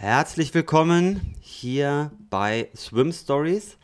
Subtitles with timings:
[0.00, 3.78] Herzlich willkommen hier bei Swim Stories.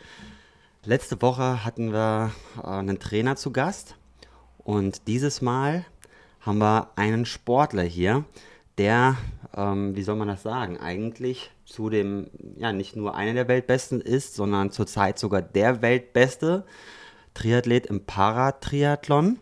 [0.84, 3.96] Letzte Woche hatten wir äh, einen Trainer zu Gast
[4.58, 5.84] und dieses Mal
[6.38, 8.24] haben wir einen Sportler hier,
[8.78, 9.16] der,
[9.56, 14.00] ähm, wie soll man das sagen, eigentlich zu dem, ja, nicht nur einer der Weltbesten
[14.00, 16.64] ist, sondern zurzeit sogar der Weltbeste
[17.34, 19.40] Triathlet im Paratriathlon,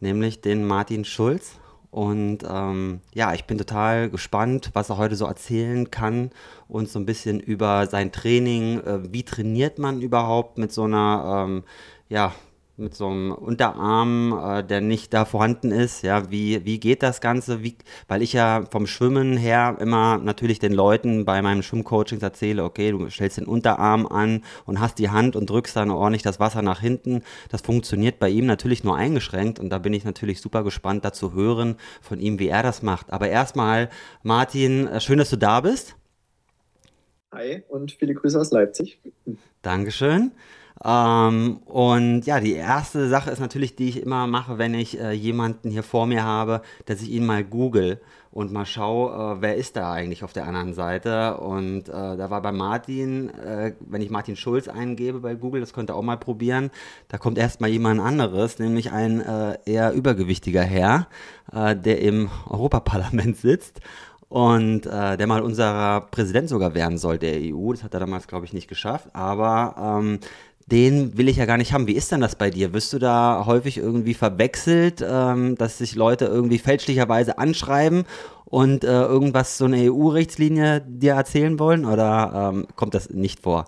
[0.00, 1.60] nämlich den Martin Schulz.
[1.92, 6.30] Und ähm, ja, ich bin total gespannt, was er heute so erzählen kann
[6.66, 11.44] und so ein bisschen über sein Training, äh, wie trainiert man überhaupt mit so einer,
[11.46, 11.64] ähm,
[12.08, 12.32] ja,
[12.76, 16.02] mit so einem Unterarm, äh, der nicht da vorhanden ist.
[16.02, 17.62] Ja, wie, wie geht das Ganze?
[17.62, 17.76] Wie,
[18.08, 22.90] weil ich ja vom Schwimmen her immer natürlich den Leuten bei meinem Schwimmcoaching erzähle, okay,
[22.92, 26.62] du stellst den Unterarm an und hast die Hand und drückst dann ordentlich das Wasser
[26.62, 27.22] nach hinten.
[27.50, 31.12] Das funktioniert bei ihm natürlich nur eingeschränkt und da bin ich natürlich super gespannt, da
[31.12, 33.12] zu hören von ihm, wie er das macht.
[33.12, 33.90] Aber erstmal,
[34.22, 35.94] Martin, äh, schön, dass du da bist.
[37.32, 38.98] Hi und viele Grüße aus Leipzig.
[39.62, 40.32] Dankeschön.
[40.84, 45.12] Ähm, und ja, die erste Sache ist natürlich, die ich immer mache, wenn ich äh,
[45.12, 48.00] jemanden hier vor mir habe, dass ich ihn mal google
[48.32, 51.36] und mal schaue, äh, wer ist da eigentlich auf der anderen Seite.
[51.36, 55.72] Und äh, da war bei Martin, äh, wenn ich Martin Schulz eingebe bei Google, das
[55.72, 56.70] könnt ihr auch mal probieren,
[57.08, 61.06] da kommt erstmal jemand anderes, nämlich ein äh, eher übergewichtiger Herr,
[61.52, 63.80] äh, der im Europaparlament sitzt
[64.32, 67.70] und äh, der mal unser Präsident sogar werden soll der EU.
[67.72, 69.08] Das hat er damals, glaube ich, nicht geschafft.
[69.12, 70.20] Aber ähm,
[70.72, 71.86] den will ich ja gar nicht haben.
[71.86, 72.72] Wie ist denn das bei dir?
[72.72, 78.04] Wirst du da häufig irgendwie verwechselt, ähm, dass sich Leute irgendwie fälschlicherweise anschreiben
[78.46, 83.66] und äh, irgendwas, so eine EU-Rechtslinie dir erzählen wollen oder ähm, kommt das nicht vor?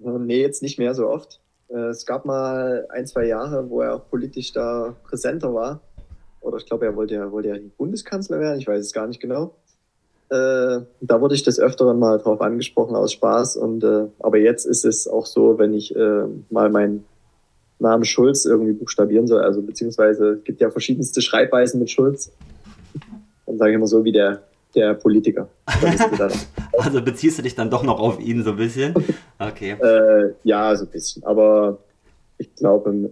[0.00, 1.40] Nee, jetzt nicht mehr so oft.
[1.68, 5.80] Äh, es gab mal ein, zwei Jahre, wo er auch politisch da präsenter war.
[6.40, 9.20] Oder ich glaube, er wollte ja, wollte ja Bundeskanzler werden, ich weiß es gar nicht
[9.20, 9.54] genau.
[10.30, 13.56] Äh, da wurde ich des Öfteren mal drauf angesprochen aus Spaß.
[13.56, 17.04] Und äh, aber jetzt ist es auch so, wenn ich äh, mal meinen
[17.80, 22.30] Namen Schulz irgendwie buchstabieren soll, also beziehungsweise es gibt ja verschiedenste Schreibweisen mit Schulz.
[23.46, 24.42] Dann sage ich immer so wie der,
[24.74, 25.48] der Politiker.
[26.78, 28.94] also beziehst du dich dann doch noch auf ihn so ein bisschen?
[29.42, 29.70] Okay.
[29.80, 31.24] äh, ja, so ein bisschen.
[31.24, 31.78] Aber
[32.36, 33.10] ich glaube,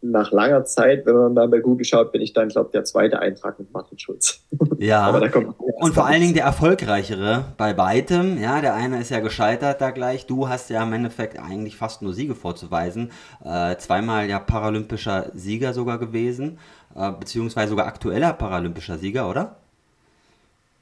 [0.00, 2.84] nach langer Zeit, wenn man mal bei Google schaut, bin ich dann, glaube ich, der
[2.84, 4.44] zweite Eintrag mit Martin Schulz.
[4.78, 5.10] Ja.
[5.10, 8.40] und vor allen Dingen der erfolgreichere bei weitem.
[8.40, 10.26] Ja, der eine ist ja gescheitert da gleich.
[10.26, 13.10] Du hast ja im Endeffekt eigentlich fast nur Siege vorzuweisen.
[13.44, 16.58] Äh, zweimal ja paralympischer Sieger sogar gewesen,
[16.94, 19.56] äh, beziehungsweise sogar aktueller paralympischer Sieger, oder?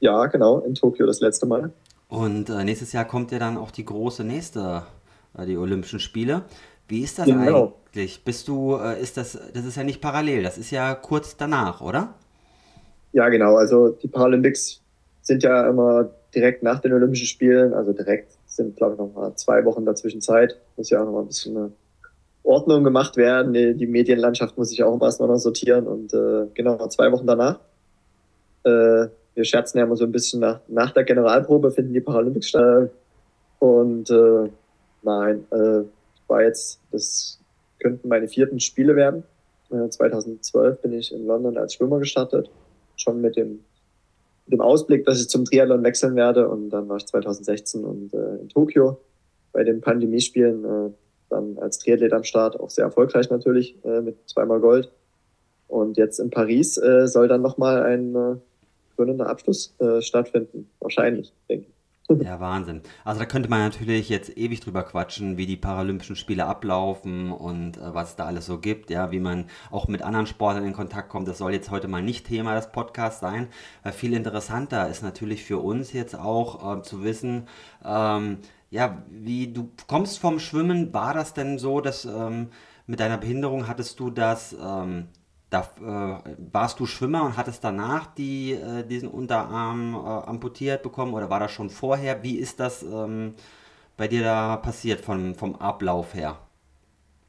[0.01, 1.73] Ja, genau, in Tokio das letzte Mal.
[2.09, 4.83] Und äh, nächstes Jahr kommt ja dann auch die große nächste,
[5.39, 6.43] äh, die Olympischen Spiele.
[6.87, 7.41] Wie ist das genau.
[7.41, 7.73] eigentlich?
[8.25, 11.81] Bist du, äh, ist das, das ist ja nicht parallel, das ist ja kurz danach,
[11.81, 12.15] oder?
[13.13, 13.57] Ja, genau.
[13.57, 14.81] Also die Paralympics
[15.23, 19.35] sind ja immer direkt nach den Olympischen Spielen, also direkt sind, glaube ich, noch mal
[19.37, 20.57] zwei Wochen dazwischen Zeit.
[20.77, 21.73] Muss ja auch noch mal ein bisschen eine
[22.43, 23.53] Ordnung gemacht werden.
[23.53, 27.59] Die, die Medienlandschaft muss sich auch erstmal noch sortieren und äh, genau, zwei Wochen danach.
[28.65, 32.49] Äh, wir scherzen ja immer so ein bisschen nach, nach der Generalprobe finden die Paralympics
[32.49, 32.91] statt.
[33.59, 34.51] Und äh,
[35.03, 35.83] nein, äh,
[36.29, 37.39] war jetzt, das
[37.87, 39.23] könnten meine vierten Spiele werden.
[39.71, 42.51] 2012 äh, bin ich in London als Schwimmer gestartet,
[42.97, 43.61] schon mit dem,
[44.47, 46.49] mit dem Ausblick, dass ich zum Triathlon wechseln werde.
[46.49, 48.99] Und dann war ich 2016 und äh, in Tokio
[49.53, 50.91] bei den Pandemiespielen äh,
[51.31, 54.91] dann als Triathlet am Start, auch sehr erfolgreich natürlich, äh, mit zweimal Gold.
[55.69, 58.37] Und jetzt in Paris äh, soll dann nochmal ein äh,
[58.97, 61.76] krönender Abschluss äh, stattfinden, wahrscheinlich, denke ich.
[62.09, 62.83] Ja, Wahnsinn.
[63.05, 67.79] Also da könnte man natürlich jetzt ewig drüber quatschen, wie die Paralympischen Spiele ablaufen und
[67.79, 70.73] äh, was es da alles so gibt, ja, wie man auch mit anderen Sportlern in
[70.73, 71.27] Kontakt kommt.
[71.27, 73.49] Das soll jetzt heute mal nicht Thema des Podcasts sein,
[73.83, 77.49] weil viel interessanter ist natürlich für uns jetzt auch äh, zu wissen,
[77.85, 78.39] ähm,
[78.71, 82.51] ja, wie du kommst vom Schwimmen, war das denn so, dass ähm,
[82.87, 85.09] mit deiner Behinderung hattest du das ähm,
[85.51, 91.15] da äh, warst du Schwimmer und hattest danach die, äh, diesen Unterarm äh, amputiert bekommen
[91.15, 92.23] oder war das schon vorher?
[92.23, 93.35] Wie ist das ähm,
[93.97, 96.39] bei dir da passiert vom, vom Ablauf her?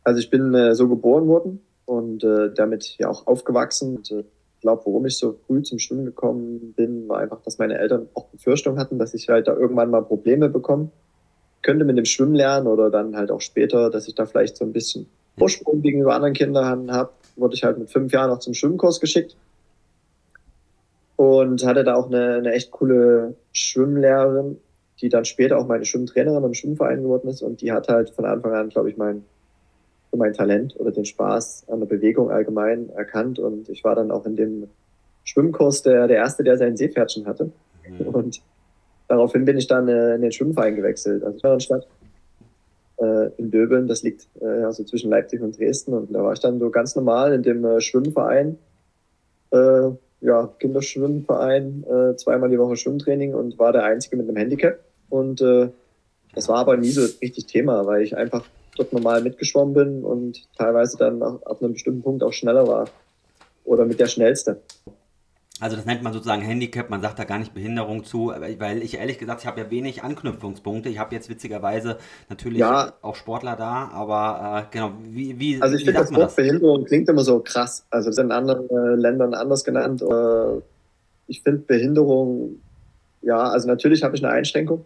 [0.03, 3.97] Also ich bin äh, so geboren worden und äh, damit ja auch aufgewachsen.
[3.97, 4.23] Und, äh,
[4.55, 8.07] ich glaube, warum ich so früh zum Schwimmen gekommen bin, war einfach, dass meine Eltern
[8.15, 10.89] auch Befürchtung hatten, dass ich halt da irgendwann mal Probleme bekomme.
[11.61, 14.65] Könnte mit dem Schwimmen lernen oder dann halt auch später, dass ich da vielleicht so
[14.65, 18.53] ein bisschen Vorsprung gegenüber anderen Kindern habe wurde ich halt mit fünf Jahren noch zum
[18.53, 19.35] Schwimmkurs geschickt.
[21.15, 24.57] Und hatte da auch eine, eine echt coole Schwimmlehrerin,
[25.01, 27.41] die dann später auch meine Schwimmtrainerin im Schwimmverein geworden ist.
[27.41, 29.23] Und die hat halt von Anfang an, glaube ich, mein,
[30.15, 33.39] mein Talent oder den Spaß an der Bewegung allgemein erkannt.
[33.39, 34.67] Und ich war dann auch in dem
[35.23, 37.51] Schwimmkurs der, der Erste, der sein Seepferdchen hatte.
[37.87, 38.07] Mhm.
[38.07, 38.41] Und
[39.07, 41.87] daraufhin bin ich dann äh, in den Schwimmverein gewechselt, also in Stadt
[42.97, 45.93] äh, in Döbeln, das liegt äh, also zwischen Leipzig und Dresden.
[45.93, 48.57] Und da war ich dann so ganz normal in dem äh, Schwimmverein,
[49.51, 49.89] äh,
[50.21, 54.79] ja, Kinderschwimmverein, äh, zweimal die Woche Schwimmtraining und war der Einzige mit einem Handicap.
[55.09, 55.69] Und äh,
[56.33, 58.45] das war aber nie so richtig Thema, weil ich einfach
[58.75, 62.89] dort normal mitgeschwommen bin und teilweise dann auch ab einem bestimmten Punkt auch schneller war.
[63.63, 64.61] Oder mit der schnellste.
[65.59, 68.97] Also das nennt man sozusagen Handicap, man sagt da gar nicht Behinderung zu, weil ich
[68.97, 70.89] ehrlich gesagt, ich habe ja wenig Anknüpfungspunkte.
[70.89, 71.97] Ich habe jetzt witzigerweise
[72.29, 72.93] natürlich ja.
[73.01, 77.09] auch Sportler da, aber äh, genau, wie, wie Also ich finde das Wort Behinderung klingt
[77.09, 77.85] immer so krass.
[77.89, 80.03] Also das ist in anderen äh, Ländern anders genannt.
[80.03, 80.61] Äh,
[81.27, 82.59] ich finde Behinderung,
[83.23, 84.85] ja, also natürlich habe ich eine Einschränkung,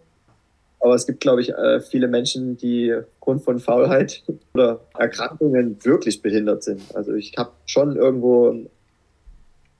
[0.80, 4.22] aber es gibt, glaube ich, äh, viele Menschen, die aufgrund von Faulheit
[4.54, 6.82] oder Erkrankungen wirklich behindert sind.
[6.96, 8.56] Also ich habe schon irgendwo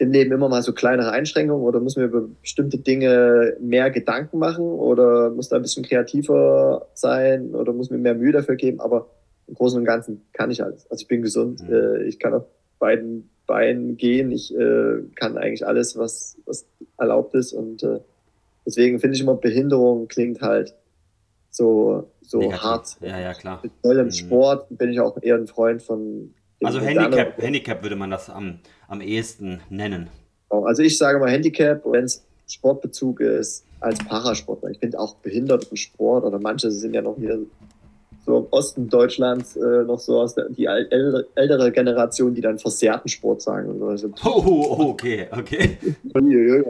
[0.03, 4.41] im Leben immer mal so kleinere Einschränkungen oder muss mir über bestimmte Dinge mehr Gedanken
[4.41, 8.81] machen oder muss da ein bisschen kreativer sein oder muss mir mehr Mühe dafür geben.
[8.81, 9.11] Aber
[9.47, 10.91] im Großen und Ganzen kann ich alles.
[10.91, 11.73] Also ich bin gesund, mhm.
[11.73, 12.47] äh, ich kann auf
[12.81, 16.67] beiden Beinen gehen, ich äh, kann eigentlich alles, was, was
[16.99, 18.01] erlaubt ist und äh,
[18.67, 20.75] deswegen finde ich immer Behinderung klingt halt
[21.51, 22.97] so, so hart.
[23.01, 23.61] Ja, ja, klar.
[23.61, 24.13] Speziell im mhm.
[24.13, 26.35] Sport bin ich auch eher ein Freund von
[26.65, 28.59] also Handicap, Handicap würde man das am,
[28.93, 30.09] am ehesten nennen.
[30.51, 34.71] Also ich sage mal Handicap, wenn es Sportbezug ist, als Parasportler.
[34.71, 37.39] Ich finde auch Behindertensport oder manche sind ja noch hier
[38.25, 42.59] so im Osten Deutschlands äh, noch so aus der die ältere, ältere Generation, die dann
[42.59, 43.83] versehrten Sport sagen.
[43.83, 45.79] Also, oh, okay, okay.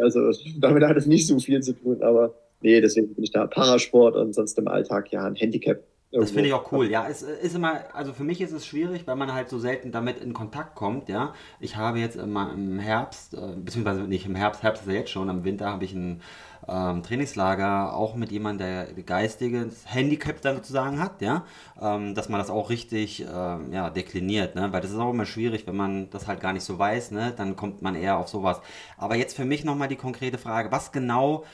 [0.00, 0.30] Also
[0.60, 2.32] damit hat es nicht so viel zu tun, aber
[2.62, 5.82] nee, deswegen bin ich da Parasport und sonst im Alltag ja ein Handicap.
[6.14, 6.90] Das finde ich auch cool.
[6.90, 9.92] Ja, es ist immer, also für mich ist es schwierig, weil man halt so selten
[9.92, 11.08] damit in Kontakt kommt.
[11.08, 14.94] Ja, ich habe jetzt immer im Herbst, äh, beziehungsweise nicht im Herbst, Herbst ist ja
[14.94, 16.20] jetzt schon, im Winter habe ich ein
[16.68, 21.46] ähm, Trainingslager auch mit jemandem, der geistiges Handicap dann sozusagen hat, ja,
[21.80, 24.70] ähm, dass man das auch richtig äh, ja, dekliniert, ne?
[24.70, 27.32] weil das ist auch immer schwierig, wenn man das halt gar nicht so weiß, ne?
[27.36, 28.60] dann kommt man eher auf sowas.
[28.98, 31.44] Aber jetzt für mich nochmal die konkrete Frage, was genau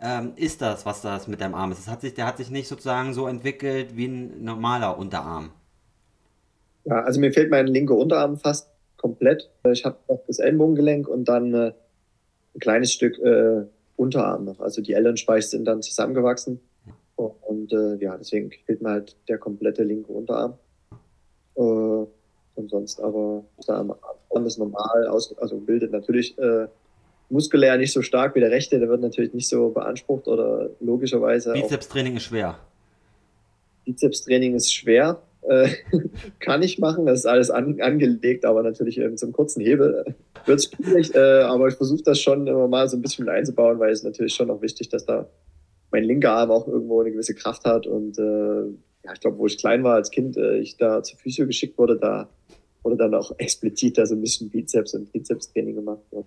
[0.00, 1.78] ähm, ist das, was das mit deinem Arm ist.
[1.78, 5.50] Das hat sich, der hat sich nicht sozusagen so entwickelt wie ein normaler Unterarm.
[6.84, 9.50] Ja, also mir fehlt mein linker Unterarm fast komplett.
[9.72, 11.72] Ich habe noch das Ellenbogengelenk und dann äh,
[12.54, 13.64] ein kleines Stück äh,
[13.96, 14.60] Unterarm noch.
[14.60, 16.60] Also die Elternspeiche sind dann zusammengewachsen.
[17.16, 20.54] Und äh, ja, deswegen fehlt mir halt der komplette linke Unterarm.
[21.56, 26.66] Äh, und sonst aber der Arm ist normal aus, also bildet natürlich äh,
[27.28, 31.52] muskulär nicht so stark wie der rechte, der wird natürlich nicht so beansprucht oder logischerweise.
[31.52, 32.58] Bizepstraining ist schwer.
[33.84, 35.20] Bizepstraining ist schwer.
[35.42, 35.68] Äh,
[36.40, 40.58] kann ich machen, das ist alles an, angelegt, aber natürlich ähm, zum kurzen Hebel wird
[40.58, 41.14] es schwierig.
[41.14, 44.02] Äh, aber ich versuche das schon immer mal so ein bisschen mit einzubauen, weil es
[44.02, 45.28] natürlich schon auch wichtig, dass da
[45.90, 47.86] mein linker Arm auch irgendwo eine gewisse Kraft hat.
[47.86, 48.62] Und äh,
[49.04, 51.78] ja, ich glaube, wo ich klein war als Kind, äh, ich da zur Physio geschickt
[51.78, 52.28] wurde, da
[52.82, 56.02] wurde dann auch explizit da so ein bisschen Bizeps und Trizepstraining gemacht.
[56.10, 56.26] Und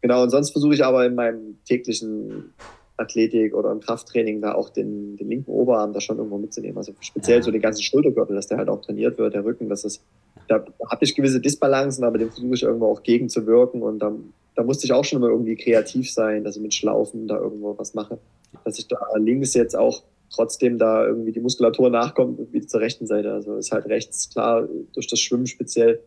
[0.00, 2.54] Genau, und sonst versuche ich aber in meinem täglichen
[2.98, 6.76] Athletik oder im Krafttraining da auch den, den linken Oberarm da schon irgendwo mitzunehmen.
[6.76, 7.42] Also speziell ja.
[7.42, 10.00] so den ganzen Schultergürtel, dass der halt auch trainiert wird, der Rücken, dass das,
[10.48, 14.64] da habe ich gewisse Disbalancen, aber dem versuche ich irgendwo auch gegenzuwirken und dann, da
[14.64, 17.94] musste ich auch schon immer irgendwie kreativ sein, dass ich mit Schlaufen da irgendwo was
[17.94, 18.18] mache.
[18.64, 23.06] Dass ich da links jetzt auch trotzdem da irgendwie die Muskulatur nachkommt wie zur rechten
[23.06, 23.32] Seite.
[23.32, 26.00] Also ist halt rechts klar durch das Schwimmen speziell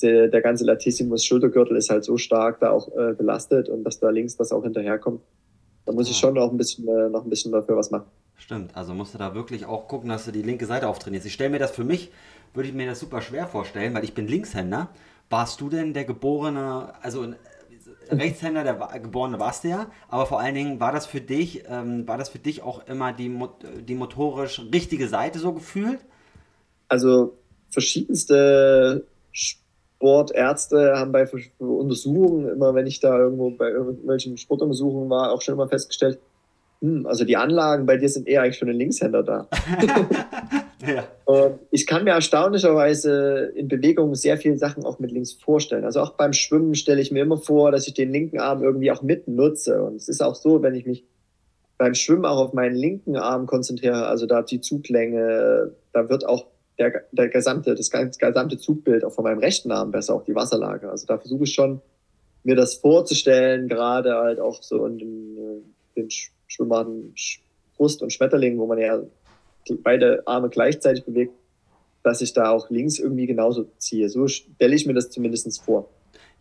[0.00, 4.10] der ganze Latissimus Schultergürtel ist halt so stark da auch äh, belastet und dass da
[4.10, 5.20] links was auch hinterherkommt.
[5.84, 6.20] Da muss ich ah.
[6.20, 8.06] schon noch ein bisschen, äh, noch ein bisschen dafür was machen.
[8.36, 11.26] Stimmt, also musst du da wirklich auch gucken, dass du die linke Seite auftrainierst.
[11.26, 12.10] Ich stelle mir das für mich,
[12.54, 14.88] würde ich mir das super schwer vorstellen, weil ich bin Linkshänder.
[15.30, 17.34] Warst du denn der geborene, also äh,
[18.10, 22.06] Rechtshänder, der geborene warst du ja, aber vor allen Dingen war das für dich, ähm,
[22.08, 23.32] war das für dich auch immer die,
[23.86, 26.00] die motorisch richtige Seite so gefühlt?
[26.88, 27.38] Also
[27.70, 29.06] verschiedenste
[30.02, 31.28] Sportärzte haben bei
[31.58, 36.18] Untersuchungen, immer wenn ich da irgendwo bei irgendwelchen Sportuntersuchungen war, auch schon immer festgestellt,
[36.80, 39.48] hm, also die Anlagen bei dir sind eher eigentlich für einen Linkshänder da.
[40.84, 41.04] ja.
[41.24, 45.84] Und ich kann mir erstaunlicherweise in Bewegung sehr viele Sachen auch mit links vorstellen.
[45.84, 48.90] Also auch beim Schwimmen stelle ich mir immer vor, dass ich den linken Arm irgendwie
[48.90, 49.84] auch mit nutze.
[49.84, 51.04] Und es ist auch so, wenn ich mich
[51.78, 56.46] beim Schwimmen auch auf meinen linken Arm konzentriere, also da die Zuglänge, da wird auch
[56.78, 60.90] der, der gesamte, das gesamte Zugbild auch von meinem rechten Arm besser, auch die Wasserlage.
[60.90, 61.80] Also da versuche ich schon,
[62.44, 66.08] mir das vorzustellen, gerade halt auch so in den, äh, den
[66.48, 67.14] Schwimmarten
[67.76, 69.00] Brust und Schmetterling, wo man ja
[69.82, 71.32] beide Arme gleichzeitig bewegt,
[72.02, 74.08] dass ich da auch links irgendwie genauso ziehe.
[74.08, 75.88] So stelle ich mir das zumindest vor.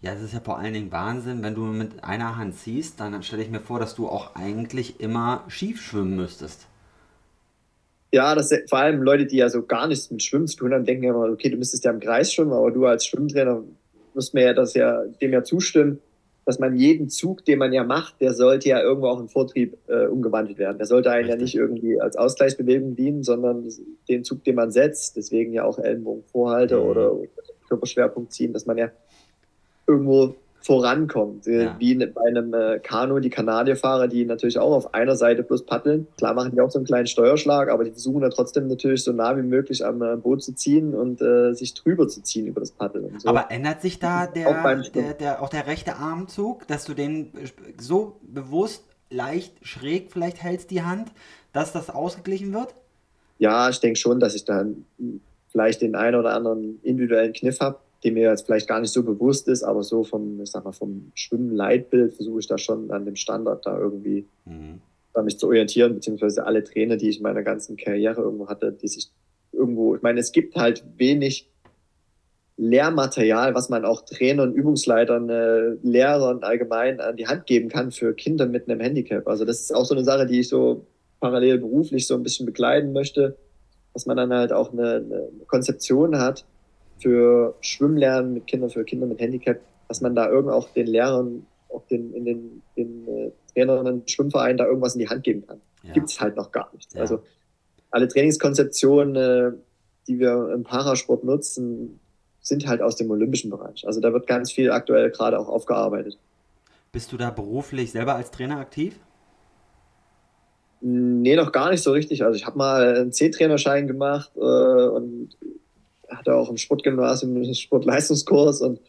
[0.01, 3.21] Ja, das ist ja vor allen Dingen Wahnsinn, wenn du mit einer Hand ziehst, dann
[3.21, 6.67] stelle ich mir vor, dass du auch eigentlich immer schief schwimmen müsstest.
[8.11, 10.83] Ja, das vor allem Leute, die ja so gar nichts mit Schwimmen zu tun haben,
[10.83, 13.63] denken ja immer, okay, du müsstest ja im Kreis schwimmen, aber du als Schwimmtrainer
[14.13, 16.01] musst mir ja das ja dem ja zustimmen,
[16.45, 19.77] dass man jeden Zug, den man ja macht, der sollte ja irgendwo auch in Vortrieb
[19.87, 20.77] äh, umgewandelt werden.
[20.77, 21.39] Der sollte einen Richtig.
[21.39, 23.69] ja nicht irgendwie als Ausgleichsbewegung dienen, sondern
[24.09, 26.83] den Zug, den man setzt, deswegen ja auch Ellenbogen vorhalte mhm.
[26.83, 27.15] oder
[27.69, 28.91] Körperschwerpunkt ziehen, dass man ja
[29.87, 31.47] irgendwo vorankommt.
[31.47, 31.75] Äh, ja.
[31.79, 36.07] Wie bei einem äh, Kanu, die Kanadierfahrer, die natürlich auch auf einer Seite bloß paddeln.
[36.17, 39.11] Klar machen die auch so einen kleinen Steuerschlag, aber die versuchen ja trotzdem natürlich so
[39.11, 42.59] nah wie möglich am äh, Boot zu ziehen und äh, sich drüber zu ziehen über
[42.59, 43.19] das Paddeln.
[43.19, 43.29] So.
[43.29, 47.31] Aber ändert sich da der, auch, der, der, auch der rechte Armzug, dass du den
[47.79, 51.11] so bewusst leicht schräg vielleicht hältst, die Hand,
[51.53, 52.73] dass das ausgeglichen wird?
[53.39, 54.85] Ja, ich denke schon, dass ich dann
[55.49, 59.03] vielleicht den einen oder anderen individuellen Kniff habe die mir jetzt vielleicht gar nicht so
[59.03, 63.05] bewusst ist, aber so vom, ich sag mal, vom Schwimmen-Leitbild versuche ich da schon an
[63.05, 64.81] dem Standard da irgendwie mhm.
[65.13, 68.71] da mich zu orientieren, beziehungsweise alle Trainer, die ich in meiner ganzen Karriere irgendwo hatte,
[68.71, 69.11] die sich
[69.51, 71.47] irgendwo, ich meine, es gibt halt wenig
[72.57, 78.13] Lehrmaterial, was man auch Trainern, Übungsleitern, äh, Lehrern allgemein an die Hand geben kann für
[78.13, 79.27] Kinder mit einem Handicap.
[79.27, 80.85] Also das ist auch so eine Sache, die ich so
[81.19, 83.37] parallel beruflich so ein bisschen begleiten möchte,
[83.93, 86.45] dass man dann halt auch eine, eine Konzeption hat,
[87.01, 91.45] für Schwimmlernen mit Kindern, für Kinder mit Handicap, dass man da irgendwie auch den Lehrern,
[91.69, 95.61] auch den, in den, den äh, Trainerinnen, Schwimmvereinen da irgendwas in die Hand geben kann.
[95.83, 95.93] Ja.
[95.93, 96.93] Gibt es halt noch gar nicht.
[96.93, 97.01] Ja.
[97.01, 97.21] Also
[97.89, 99.57] alle Trainingskonzeptionen, äh,
[100.07, 101.99] die wir im Parasport nutzen,
[102.41, 103.85] sind halt aus dem olympischen Bereich.
[103.85, 106.17] Also da wird ganz viel aktuell gerade auch aufgearbeitet.
[106.91, 108.99] Bist du da beruflich selber als Trainer aktiv?
[110.81, 112.23] Nee, noch gar nicht so richtig.
[112.23, 115.29] Also ich habe mal einen C-Trainerschein gemacht äh, und
[116.17, 118.79] hatte auch im Sportgymnasium einen Sportleistungskurs und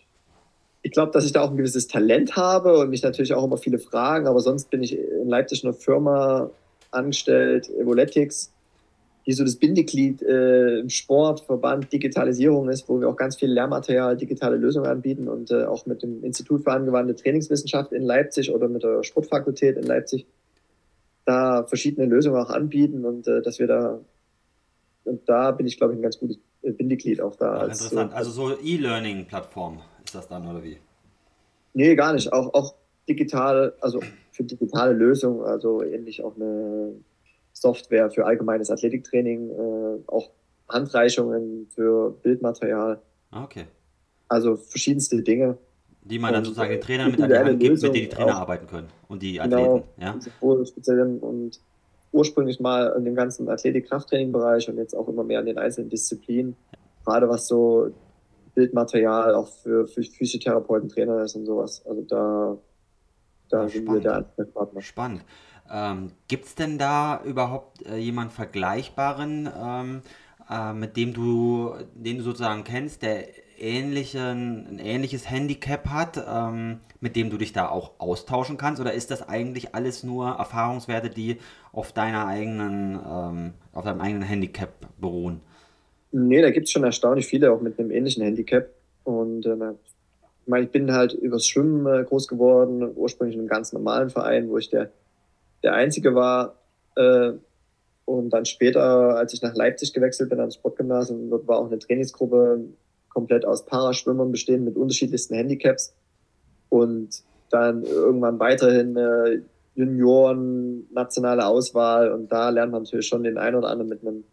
[0.83, 3.57] ich glaube, dass ich da auch ein gewisses Talent habe und mich natürlich auch immer
[3.57, 6.51] viele fragen, aber sonst bin ich in Leipzig in einer Firma
[6.91, 8.53] angestellt, Evoletics,
[9.25, 14.17] die so das Bindeglied äh, im Sportverband Digitalisierung ist, wo wir auch ganz viel Lehrmaterial,
[14.17, 18.69] digitale Lösungen anbieten und äh, auch mit dem Institut für angewandte Trainingswissenschaft in Leipzig oder
[18.69, 20.27] mit der Sportfakultät in Leipzig
[21.25, 24.01] da verschiedene Lösungen auch anbieten und äh, dass wir da
[25.05, 27.55] und da bin ich, glaube ich, ein ganz gutes Bindeglied auch da.
[27.55, 28.11] Ach, interessant.
[28.13, 30.79] So, also so E-Learning-Plattform ist das dann, oder wie?
[31.75, 32.33] Nee, gar nicht.
[32.33, 32.75] Auch, auch
[33.09, 36.93] digital, also für digitale Lösungen, also ähnlich auch eine
[37.53, 40.31] Software für allgemeines Athletiktraining, äh, auch
[40.69, 43.01] Handreichungen für Bildmaterial.
[43.31, 43.67] Ah, okay.
[44.29, 45.59] Also verschiedenste Dinge.
[46.05, 48.37] Die man dann sozusagen den Trainern mit an die Hand gibt, mit denen die Trainer
[48.37, 49.89] auch, arbeiten können und die genau, Athleten.
[49.99, 50.65] Genau, ja?
[50.67, 51.61] speziell und
[52.13, 56.57] ursprünglich mal in dem ganzen Athletik-Krafttraining-Bereich und jetzt auch immer mehr in den einzelnen Disziplinen.
[57.05, 57.91] Gerade was so
[58.55, 61.85] Bildmaterial auch für, für Physiotherapeuten, Trainer ist und sowas.
[61.87, 62.59] Also da,
[63.49, 64.83] da ja, sind wir der Ansprechpartner.
[64.83, 65.25] Spannend.
[65.71, 70.03] Ähm, Gibt es denn da überhaupt äh, jemanden Vergleichbaren, ähm,
[70.51, 73.25] äh, mit dem du, den du sozusagen kennst, der
[73.63, 78.81] ähnlichen, ein ähnliches Handicap hat, ähm, mit dem du dich da auch austauschen kannst?
[78.81, 81.39] Oder ist das eigentlich alles nur Erfahrungswerte, die
[81.73, 85.41] auf deiner eigenen, ähm, auf deinem eigenen Handicap beruhen?
[86.11, 88.69] Nee, da gibt es schon erstaunlich viele, auch mit einem ähnlichen Handicap.
[89.05, 93.49] Und äh, ich meine, ich bin halt übers Schwimmen äh, groß geworden, ursprünglich in einem
[93.49, 94.91] ganz normalen Verein, wo ich der,
[95.63, 96.57] der Einzige war.
[96.97, 97.33] Äh,
[98.05, 102.61] und dann später, als ich nach Leipzig gewechselt bin, ans Sportgymnasium, war auch eine Trainingsgruppe
[103.13, 105.95] komplett aus Paraschwimmern bestehen mit unterschiedlichsten Handicaps.
[106.69, 109.41] Und dann irgendwann weiterhin äh,
[109.75, 114.25] Junioren, nationale Auswahl und da lernt man natürlich schon den einen oder anderen mit einem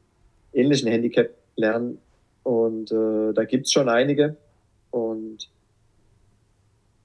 [0.54, 2.00] ähnlichen Handicap lernen.
[2.44, 4.38] Und äh, da gibt's schon einige.
[4.92, 5.50] Und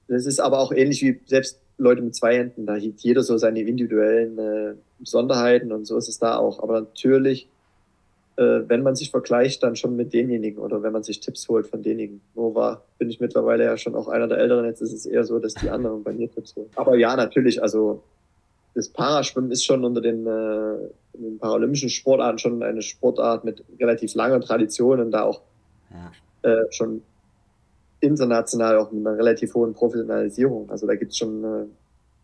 [0.07, 2.65] das ist aber auch ähnlich wie selbst Leute mit zwei Händen.
[2.65, 6.61] Da hat jeder so seine individuellen äh, Besonderheiten und so ist es da auch.
[6.61, 7.49] Aber natürlich
[8.37, 11.81] wenn man sich vergleicht, dann schon mit denjenigen oder wenn man sich Tipps holt von
[11.81, 12.19] denjenigen.
[12.35, 14.65] Nur war, bin ich mittlerweile ja schon auch einer der Älteren.
[14.65, 16.69] Jetzt ist es eher so, dass die anderen bei mir Tipps holen.
[16.75, 18.03] Aber ja, natürlich, also
[18.75, 20.77] das Paraschwimmen ist schon unter den, äh,
[21.13, 25.41] den paralympischen Sportarten schon eine Sportart mit relativ langer Tradition und da auch
[25.89, 26.51] ja.
[26.51, 27.01] äh, schon
[28.01, 30.69] international auch mit einer relativ hohen Professionalisierung.
[30.69, 31.65] Also da gibt es schon äh,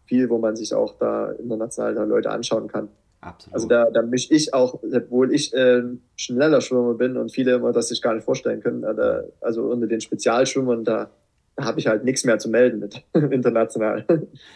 [0.06, 2.90] viel, wo man sich auch da international da Leute anschauen kann.
[3.22, 3.54] Absolut.
[3.54, 5.84] Also da, da mische ich auch, obwohl ich äh,
[6.16, 9.86] schneller Schwimmer bin und viele immer das sich gar nicht vorstellen können, äh, also unter
[9.86, 11.12] den Spezialschwimmern, da,
[11.56, 14.06] da habe ich halt nichts mehr zu melden mit international.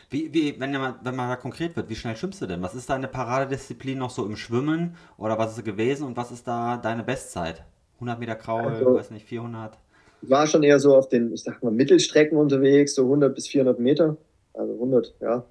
[0.09, 2.63] Wie, wie, wenn, man, wenn man da konkret wird, wie schnell schwimmst du denn?
[2.63, 6.47] Was ist deine Paradedisziplin noch so im Schwimmen oder was ist gewesen und was ist
[6.47, 7.63] da deine Bestzeit?
[7.95, 9.77] 100 Meter Kraul, also, weiß nicht, 400?
[10.23, 13.47] Ich war schon eher so auf den, ich sag mal, Mittelstrecken unterwegs, so 100 bis
[13.47, 14.17] 400 Meter.
[14.53, 15.45] Also 100, ja.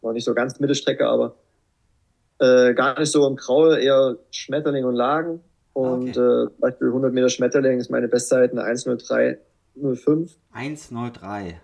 [0.00, 1.36] War nicht so ganz Mittelstrecke, aber
[2.38, 5.40] äh, gar nicht so im Graue, eher Schmetterling und Lagen.
[5.72, 6.44] Und okay.
[6.44, 10.30] äh, Beispiel 100 Meter Schmetterling ist meine Bestzeit eine 1.03.05.
[10.54, 11.54] 1.03.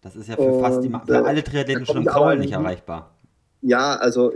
[0.00, 2.52] Das ist ja für und, fast die, für äh, alle Triathleten schon im Graul nicht
[2.52, 3.14] erreichbar.
[3.60, 4.32] Ja, also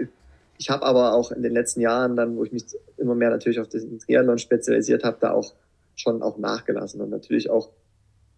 [0.58, 2.64] ich habe aber auch in den letzten Jahren dann, wo ich mich
[2.96, 5.54] immer mehr natürlich auf den Triathlon spezialisiert habe, da auch
[5.96, 7.70] schon auch nachgelassen und natürlich auch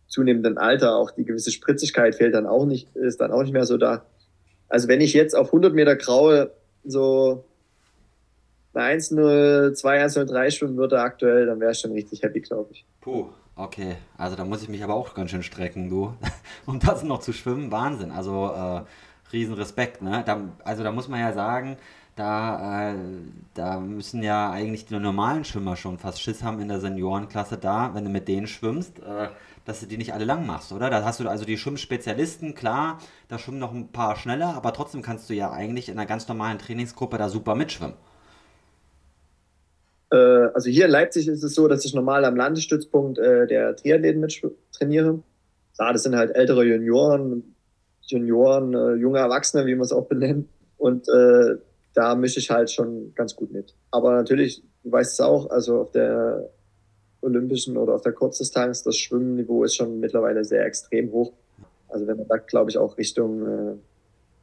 [0.06, 3.66] zunehmendem Alter auch die gewisse Spritzigkeit fehlt dann auch nicht, ist dann auch nicht mehr
[3.66, 4.06] so da.
[4.68, 6.50] Also wenn ich jetzt auf 100 Meter Graue
[6.84, 7.44] so
[8.74, 12.84] eine 1-0, 2-1-0-3 Stunden würde aktuell, dann wäre ich schon richtig happy, glaube ich.
[13.00, 13.96] Puh, okay.
[14.16, 16.14] Also da muss ich mich aber auch ganz schön strecken, du.
[16.66, 18.10] um das noch zu schwimmen, Wahnsinn.
[18.10, 18.82] Also äh,
[19.32, 20.22] Riesenrespekt, ne?
[20.24, 21.76] Da, also da muss man ja sagen,
[22.18, 22.94] da, äh,
[23.54, 27.94] da müssen ja eigentlich die normalen Schwimmer schon fast Schiss haben in der Seniorenklasse da,
[27.94, 29.28] wenn du mit denen schwimmst, äh,
[29.64, 30.90] dass du die nicht alle lang machst, oder?
[30.90, 32.98] Da hast du also die Schwimmspezialisten, klar,
[33.28, 36.26] da schwimmen noch ein paar schneller, aber trotzdem kannst du ja eigentlich in einer ganz
[36.26, 37.94] normalen Trainingsgruppe da super mitschwimmen.
[40.10, 43.76] Äh, also hier in Leipzig ist es so, dass ich normal am Landesstützpunkt äh, der
[43.76, 45.20] Triathleten mit trainiere.
[45.76, 47.54] Klar, das sind halt ältere Junioren,
[48.02, 50.48] Junioren, äh, junge Erwachsene, wie man es auch benennt.
[50.78, 51.56] Und äh,
[51.98, 53.74] da mische ich halt schon ganz gut mit.
[53.90, 56.48] Aber natürlich, du weißt es auch, also auf der
[57.22, 61.32] olympischen oder auf der Kurzdistanz, das Schwimmniveau ist schon mittlerweile sehr extrem hoch.
[61.88, 63.74] Also wenn man da, glaube ich, auch Richtung äh,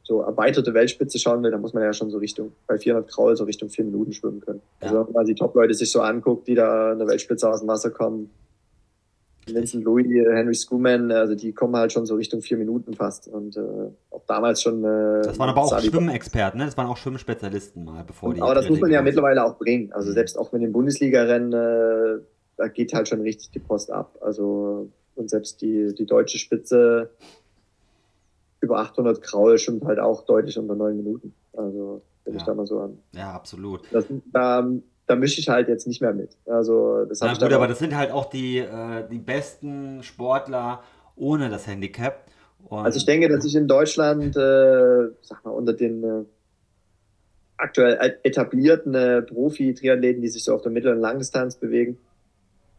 [0.02, 3.34] so erweiterte Weltspitze schauen will, dann muss man ja schon so Richtung, bei 400 Kraul
[3.38, 4.60] so Richtung vier Minuten schwimmen können.
[4.82, 4.88] Ja.
[4.88, 7.68] Also wenn man die Top-Leute sich so anguckt, die da in der Weltspitze aus dem
[7.68, 8.28] Wasser kommen,
[9.46, 13.28] Vincent Louis, Henry Schumann, also die kommen halt schon so Richtung vier Minuten fast.
[13.28, 13.60] Und äh,
[14.10, 14.82] auch damals schon.
[14.82, 16.66] Äh, das waren aber auch Schwimmexperten, ne?
[16.66, 18.42] Das waren auch Schwimmspezialisten mal, bevor die.
[18.42, 19.92] Aber das muss man ja mittlerweile auch bringen.
[19.92, 22.22] Also selbst auch mit den Bundesliga-Rennen, äh,
[22.56, 24.18] da geht halt schon richtig die Post ab.
[24.20, 27.10] Also und selbst die, die deutsche Spitze
[28.60, 31.34] über 800 Kraul schwimmt halt auch deutlich unter neun Minuten.
[31.56, 32.40] Also wenn ja.
[32.40, 32.98] ich da mal so an.
[33.12, 33.82] Ja, absolut.
[33.92, 34.68] Das, da,
[35.06, 36.36] da mische ich halt jetzt nicht mehr mit.
[36.46, 40.82] Also das Na gut, aber das sind halt auch die, äh, die besten Sportler
[41.14, 42.24] ohne das Handicap.
[42.68, 46.24] Und also ich denke, dass ich in Deutschland, äh, sag mal, unter den äh,
[47.56, 51.98] aktuell etablierten äh, Profi-Triathleten, die sich so auf der Mittel- und Langdistanz bewegen,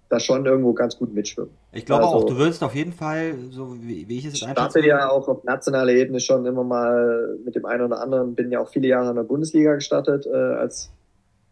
[0.10, 1.52] da schon irgendwo ganz gut mitschwimmen.
[1.72, 4.50] Ich glaube also, auch, du würdest auf jeden Fall, so wie, wie ich es jetzt
[4.50, 4.80] einschätze.
[4.80, 8.52] Ich ja auch auf nationaler Ebene schon immer mal mit dem einen oder anderen, bin
[8.52, 10.92] ja auch viele Jahre in der Bundesliga gestartet, äh, als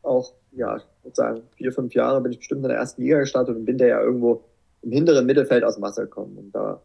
[0.06, 3.20] auch, ja, ich würde sagen, vier, fünf Jahre bin ich bestimmt in der ersten Liga
[3.20, 4.44] gestartet und bin da ja irgendwo
[4.82, 6.38] im hinteren Mittelfeld aus dem Wasser gekommen.
[6.38, 6.82] Und da,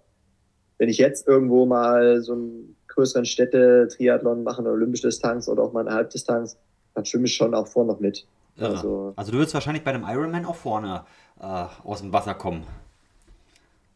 [0.78, 5.72] wenn ich jetzt irgendwo mal so einen größeren Städte-Triathlon mache, eine olympische Distanz oder auch
[5.72, 6.56] mal eine Halbdistanz,
[6.94, 8.26] dann schwimme ich schon auch vorne noch mit.
[8.58, 11.04] Also, also, du würdest wahrscheinlich bei einem Ironman auch vorne
[11.40, 12.66] äh, aus dem Wasser kommen.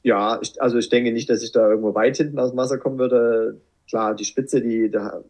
[0.02, 2.78] Ja, ich, also ich denke nicht, dass ich da irgendwo weit hinten aus dem Wasser
[2.78, 3.60] kommen würde.
[3.88, 5.22] Klar, die Spitze, die da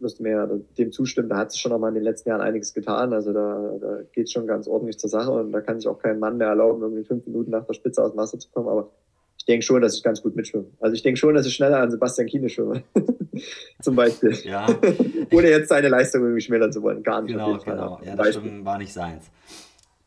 [0.00, 2.40] wirst du mir dem zustimmen, da hat sich schon noch mal in den letzten Jahren
[2.40, 3.12] einiges getan.
[3.12, 6.18] Also da, da geht schon ganz ordentlich zur Sache und da kann sich auch kein
[6.18, 8.68] Mann mehr erlauben, irgendwie fünf Minuten nach der Spitze aus dem Wasser zu kommen.
[8.68, 8.90] Aber
[9.38, 10.66] ich denke schon, dass ich ganz gut mitschwimme.
[10.80, 12.82] Also ich denke schon, dass ich schneller an Sebastian Kiene schwimme.
[13.82, 14.34] Zum Beispiel.
[14.44, 14.66] Ja.
[15.32, 17.02] Ohne jetzt seine Leistung irgendwie schmälern zu wollen.
[17.02, 17.32] Gar nicht.
[17.32, 18.00] Genau, genau.
[18.04, 19.30] Ja, das Schwimmen war nicht seins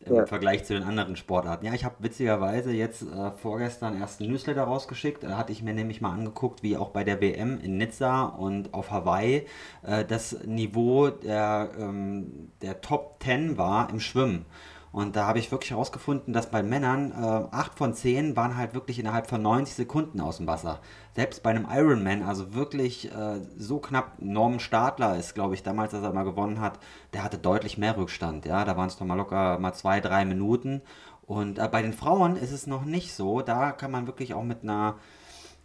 [0.05, 0.25] im ja.
[0.25, 1.65] Vergleich zu den anderen Sportarten.
[1.65, 5.23] Ja, ich habe witzigerweise jetzt äh, vorgestern erst einen Newsletter rausgeschickt.
[5.23, 8.73] Da hatte ich mir nämlich mal angeguckt, wie auch bei der WM in Nizza und
[8.73, 9.45] auf Hawaii
[9.83, 14.45] äh, das Niveau der, ähm, der Top 10 war im Schwimmen.
[14.91, 18.73] Und da habe ich wirklich herausgefunden, dass bei Männern äh, 8 von 10 waren halt
[18.73, 20.79] wirklich innerhalb von 90 Sekunden aus dem Wasser.
[21.15, 25.93] Selbst bei einem Ironman, also wirklich äh, so knapp, Norman Stadler ist, glaube ich, damals,
[25.93, 26.79] als er mal gewonnen hat,
[27.13, 28.45] der hatte deutlich mehr Rückstand.
[28.45, 30.81] Ja, da waren es doch mal locker mal zwei, drei Minuten.
[31.25, 33.41] Und äh, bei den Frauen ist es noch nicht so.
[33.41, 34.95] Da kann man wirklich auch mit einer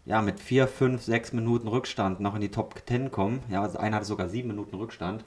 [0.04, 3.42] ja, mit 4, 5, 6 Minuten Rückstand noch in die Top 10 kommen.
[3.50, 5.24] Ja, also einer hatte sogar 7 Minuten Rückstand.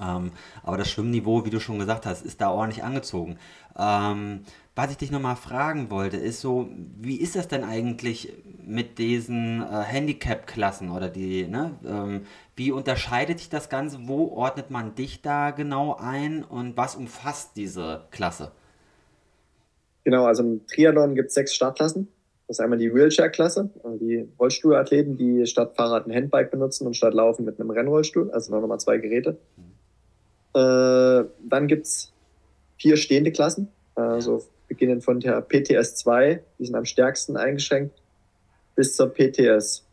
[0.00, 3.38] Ähm, aber das Schwimmniveau, wie du schon gesagt hast, ist da ordentlich angezogen.
[3.78, 4.40] Ähm,
[4.74, 6.68] was ich dich nochmal fragen wollte, ist so,
[7.00, 8.32] wie ist das denn eigentlich
[8.64, 11.72] mit diesen äh, Handicap-Klassen oder die, ne?
[11.84, 13.98] Ähm, wie unterscheidet sich das Ganze?
[14.02, 18.52] Wo ordnet man dich da genau ein und was umfasst diese Klasse?
[20.04, 22.08] Genau, also im Triathlon gibt es sechs Startklassen.
[22.46, 26.94] Das ist einmal die Wheelchair-Klasse, also die Rollstuhlathleten, die statt Fahrrad ein Handbike benutzen und
[26.94, 29.38] statt Laufen mit einem Rennrollstuhl, also noch nochmal zwei Geräte.
[29.56, 29.67] Mhm.
[30.54, 32.12] Äh, dann gibt's
[32.78, 38.00] vier stehende Klassen, also beginnend von der PTS 2, die sind am stärksten eingeschränkt,
[38.74, 39.84] bis zur PTS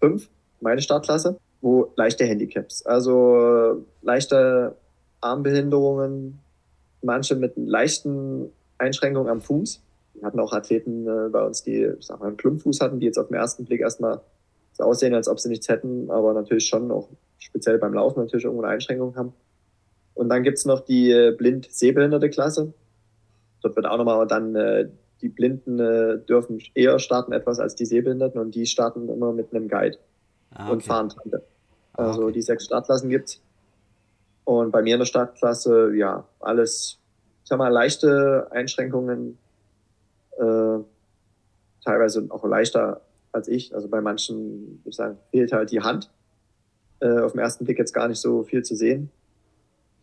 [0.00, 0.28] 5,
[0.60, 4.76] meine Startklasse, wo leichte Handicaps, also leichte
[5.20, 6.38] Armbehinderungen,
[7.02, 9.82] manche mit leichten Einschränkungen am Fuß,
[10.14, 13.06] wir hatten auch Athleten äh, bei uns, die, ich sag mal, einen Klumpfuß hatten, die
[13.06, 14.20] jetzt auf den ersten Blick erstmal
[14.72, 18.44] so aussehen, als ob sie nichts hätten, aber natürlich schon auch speziell beim Laufen natürlich
[18.44, 19.32] irgendwo eine Einschränkung haben.
[20.20, 22.74] Und dann gibt's noch die äh, blind-sehbehinderte Klasse.
[23.62, 24.90] Dort wird auch nochmal dann äh,
[25.22, 29.54] die Blinden äh, dürfen eher starten etwas als die Sehbehinderten und die starten immer mit
[29.54, 29.96] einem Guide
[30.50, 30.72] ah, okay.
[30.72, 31.42] und fahren Tante.
[31.94, 32.32] Ah, also okay.
[32.32, 33.40] die sechs Startklassen gibt's.
[34.44, 36.98] Und bei mir in der Startklasse, ja, alles,
[37.42, 39.38] ich sag mal, leichte Einschränkungen,
[40.36, 40.78] äh,
[41.82, 43.00] teilweise auch leichter
[43.32, 43.74] als ich.
[43.74, 46.10] Also bei manchen, würde ich sagen, fehlt halt die Hand.
[47.00, 49.10] Äh, auf den ersten Blick jetzt gar nicht so viel zu sehen.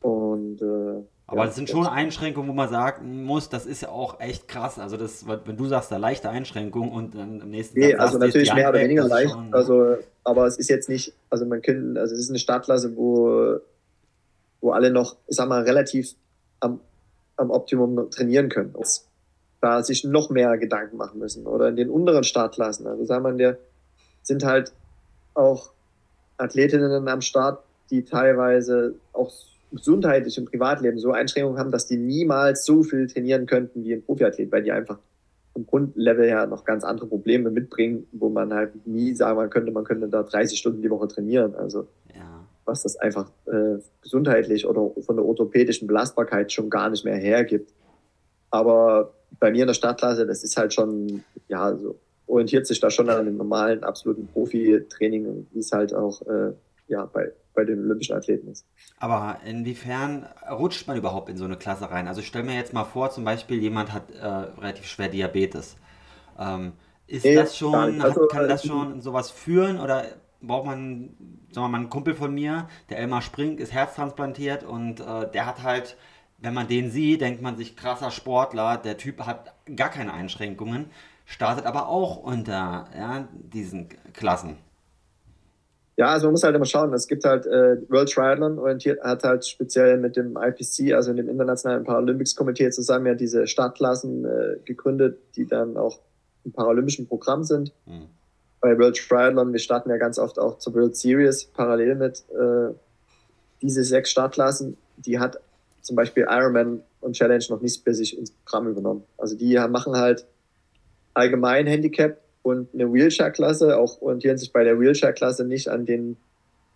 [0.01, 3.89] Und äh, aber ja, das sind schon Einschränkungen, wo man sagen muss, das ist ja
[3.89, 4.79] auch echt krass.
[4.79, 8.53] Also das, wenn du sagst, da leichte Einschränkung und dann im nächsten Nee, also natürlich
[8.53, 9.31] mehr oder weniger leicht.
[9.31, 12.95] Schon, also, aber es ist jetzt nicht, also man kann, also es ist eine Startklasse,
[12.95, 13.57] wo,
[14.61, 16.15] wo alle noch, ich sag mal, relativ
[16.61, 16.79] am,
[17.35, 18.73] am Optimum trainieren können.
[19.59, 21.45] Da sich noch mehr Gedanken machen müssen.
[21.45, 22.87] Oder in den unteren Startklassen.
[22.87, 23.57] Also sagen wir, der
[24.23, 24.71] sind halt
[25.33, 25.71] auch
[26.37, 29.31] Athletinnen am Start, die teilweise auch
[29.71, 34.03] gesundheitlich im Privatleben so Einschränkungen haben, dass die niemals so viel trainieren könnten wie ein
[34.03, 34.99] Profiathlet, weil die einfach
[35.53, 39.83] vom Grundlevel her noch ganz andere Probleme mitbringen, wo man halt nie sagen könnte, man
[39.83, 41.55] könnte da 30 Stunden die Woche trainieren.
[41.55, 42.45] Also ja.
[42.65, 47.73] was das einfach äh, gesundheitlich oder von der orthopädischen Belastbarkeit schon gar nicht mehr hergibt.
[48.51, 51.95] Aber bei mir in der Startklasse, das ist halt schon, ja, so
[52.27, 56.53] orientiert sich da schon an dem normalen, absoluten Profi-Training, wie es halt auch äh,
[56.87, 58.65] ja, bei bei den olympischen Athleten ist.
[58.99, 62.07] Aber inwiefern rutscht man überhaupt in so eine Klasse rein?
[62.07, 65.75] Also ich stelle mir jetzt mal vor, zum Beispiel jemand hat äh, relativ schwer Diabetes.
[66.39, 66.73] Ähm,
[67.07, 70.05] ist nee, das schon, also, kann das äh, schon sowas führen oder
[70.39, 71.15] braucht man,
[71.51, 75.47] sagen wir mal, einen Kumpel von mir, der Elmar Spring, ist herztransplantiert und äh, der
[75.47, 75.97] hat halt,
[76.37, 80.91] wenn man den sieht, denkt man sich, krasser Sportler, der Typ hat gar keine Einschränkungen,
[81.25, 84.57] startet aber auch unter ja, diesen Klassen.
[85.97, 86.93] Ja, also man muss halt immer schauen.
[86.93, 91.27] Es gibt halt äh, World Triathlon orientiert, hat halt speziell mit dem IPC, also dem
[91.27, 95.99] Internationalen Paralympics Komitee zusammen ja diese Startklassen äh, gegründet, die dann auch
[96.45, 97.73] im paralympischen Programm sind.
[97.87, 98.09] Mhm.
[98.61, 102.73] Bei World Triathlon, wir starten ja ganz oft auch zur World Series parallel mit äh,
[103.63, 105.39] diese sechs Startklassen, die hat
[105.81, 109.03] zum Beispiel Ironman und Challenge noch nicht für sich ins Programm übernommen.
[109.17, 110.27] Also die machen halt
[111.15, 116.15] allgemein Handicap und eine Wheelchair-Klasse, auch orientieren sich bei der Wheelchair-Klasse nicht an den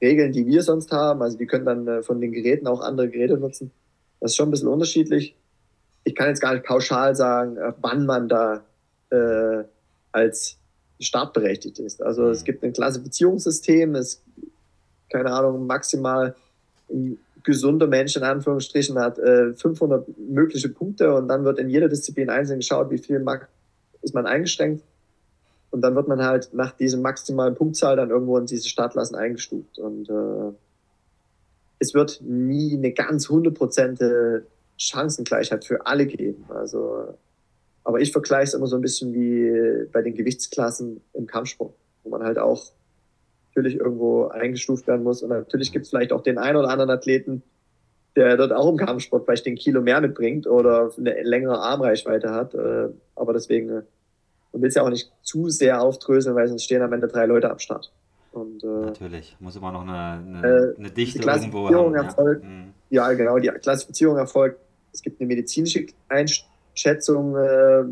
[0.02, 1.22] Regeln, die wir sonst haben.
[1.22, 3.72] Also die können dann äh, von den Geräten auch andere Geräte nutzen.
[4.20, 5.34] Das ist schon ein bisschen unterschiedlich.
[6.04, 8.66] Ich kann jetzt gar nicht pauschal sagen, äh, wann man da
[9.12, 9.64] äh,
[10.12, 10.58] als
[11.00, 12.04] startberechtigt ist.
[12.04, 12.46] Also es mhm.
[12.46, 14.22] gibt ein Klassifizierungssystem, es
[15.10, 16.36] keine Ahnung, maximal
[16.90, 21.88] ein gesunder Mensch in Anführungsstrichen hat äh, 500 mögliche Punkte und dann wird in jeder
[21.88, 23.26] Disziplin einzeln geschaut, wie viel
[24.02, 24.84] ist man eingeschränkt
[25.72, 29.80] und dann wird man halt nach diesem maximalen Punktzahl dann irgendwo in diese Startklassen eingestuft.
[29.80, 30.54] Und äh,
[31.80, 34.46] es wird nie eine ganz hundertprozentige
[34.78, 36.46] Chancengleichheit für alle geben.
[36.50, 37.16] Also,
[37.86, 42.10] aber ich vergleiche es immer so ein bisschen wie bei den Gewichtsklassen im Kampfsport, wo
[42.10, 42.74] man halt auch
[43.56, 45.24] natürlich irgendwo eingestuft werden muss.
[45.24, 47.44] Und natürlich gibt es vielleicht auch den einen oder anderen Athleten,
[48.18, 52.54] der dort auch im Kampfsport vielleicht den Kilo mehr mitbringt oder eine längere Armreichweite hat.
[52.56, 53.84] Äh, aber deswegen
[54.52, 57.26] und will es ja auch nicht zu sehr aufdröseln, weil sonst stehen am Ende drei
[57.26, 57.92] Leute am Start.
[58.32, 62.06] Und, äh, Natürlich, muss immer noch eine, eine, äh, eine Dichte die Klassifizierung haben.
[62.06, 62.50] Erfolgt, ja.
[62.50, 62.74] Mhm.
[62.90, 63.14] ja.
[63.14, 64.60] genau, die Klassifizierung erfolgt.
[64.94, 67.84] Es gibt eine medizinische Einschätzung, äh,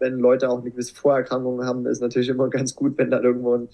[0.00, 3.68] wenn Leute auch eine gewisse Vorerkrankung haben, ist natürlich immer ganz gut, wenn da irgendwo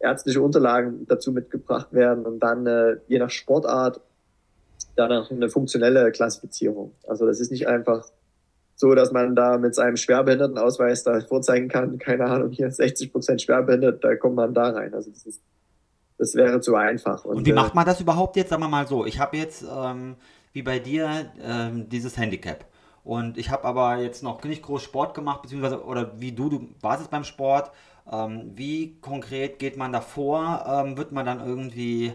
[0.00, 4.00] ärztliche Unterlagen dazu mitgebracht werden und dann äh, je nach Sportart
[4.96, 6.92] danach eine funktionelle Klassifizierung.
[7.06, 8.08] Also das ist nicht einfach
[8.80, 13.42] so, dass man da mit seinem Schwerbehindertenausweis da vorzeigen kann, keine Ahnung, hier 60 Prozent
[13.42, 14.94] schwerbehindert, da kommt man da rein.
[14.94, 15.42] Also das, ist,
[16.16, 17.26] das wäre zu einfach.
[17.26, 18.48] Und, Und wie äh, macht man das überhaupt jetzt?
[18.48, 20.16] Sagen wir mal so, ich habe jetzt, ähm,
[20.54, 22.64] wie bei dir, ähm, dieses Handicap.
[23.04, 26.68] Und ich habe aber jetzt noch nicht groß Sport gemacht, beziehungsweise, oder wie du, du
[26.80, 27.70] warst jetzt beim Sport.
[28.10, 30.64] Ähm, wie konkret geht man da vor?
[30.66, 32.14] Ähm, wird man dann irgendwie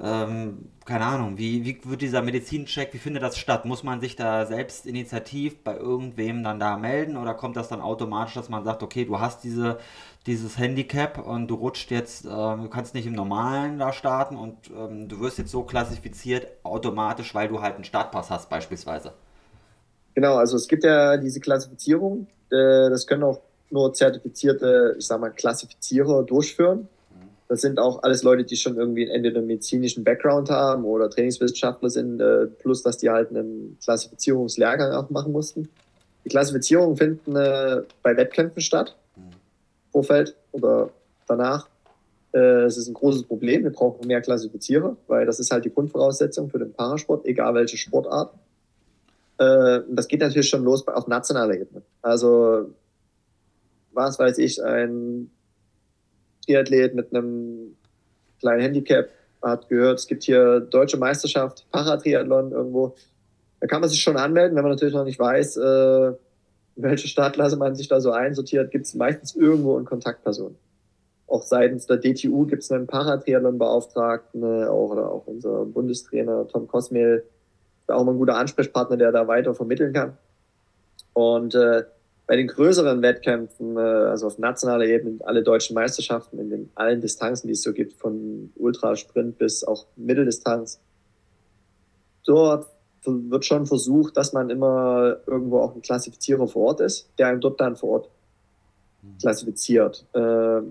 [0.00, 3.64] ähm, keine Ahnung, wie, wie wird dieser Medizincheck, wie findet das statt?
[3.64, 7.80] Muss man sich da selbst initiativ bei irgendwem dann da melden oder kommt das dann
[7.80, 9.78] automatisch, dass man sagt, okay, du hast diese,
[10.26, 14.56] dieses Handicap und du rutscht jetzt, äh, du kannst nicht im Normalen da starten und
[14.76, 19.12] ähm, du wirst jetzt so klassifiziert automatisch, weil du halt einen Startpass hast beispielsweise?
[20.14, 25.20] Genau, also es gibt ja diese Klassifizierung, äh, das können auch nur zertifizierte, ich sag
[25.20, 26.88] mal, Klassifizierer durchführen.
[27.54, 31.88] Das sind auch alles Leute, die schon irgendwie entweder einen medizinischen Background haben oder Trainingswissenschaftler
[31.88, 35.68] sind, äh, plus dass die halt einen Klassifizierungslehrgang auch machen mussten.
[36.24, 39.30] Die Klassifizierungen finden äh, bei Wettkämpfen statt, mhm.
[39.92, 40.90] Vorfeld oder
[41.28, 41.68] danach.
[42.32, 43.62] Äh, es ist ein großes Problem.
[43.62, 47.76] Wir brauchen mehr Klassifizierer, weil das ist halt die Grundvoraussetzung für den Parasport, egal welche
[47.76, 48.34] Sportart.
[49.36, 51.82] Das geht natürlich schon los auf nationaler Ebene.
[52.02, 52.70] Also,
[53.92, 55.28] was weiß ich, ein
[56.44, 57.76] Triathlet mit einem
[58.40, 59.08] kleinen Handicap
[59.42, 62.94] hat gehört, es gibt hier deutsche Meisterschaft, Paratriathlon irgendwo.
[63.60, 66.12] Da kann man sich schon anmelden, wenn man natürlich noch nicht weiß, äh,
[66.76, 70.56] welche Startklasse man sich da so einsortiert, gibt es meistens irgendwo eine Kontaktperson.
[71.26, 76.66] Auch seitens der DTU gibt es einen Paratriathlon-Beauftragten, äh, auch, oder auch unser Bundestrainer Tom
[76.66, 77.24] Kosmel,
[77.86, 80.16] auch mal ein guter Ansprechpartner, der da weiter vermitteln kann.
[81.12, 81.84] Und äh,
[82.26, 87.00] bei den größeren Wettkämpfen, äh, also auf nationaler Ebene, alle deutschen Meisterschaften in den allen
[87.00, 90.80] Distanzen, die es so gibt, von Ultrasprint bis auch Mitteldistanz,
[92.24, 92.66] dort
[93.06, 97.40] wird schon versucht, dass man immer irgendwo auch ein Klassifizierer vor Ort ist, der einem
[97.40, 98.10] dort dann vor Ort
[99.02, 99.18] mhm.
[99.18, 100.06] klassifiziert.
[100.14, 100.62] Äh,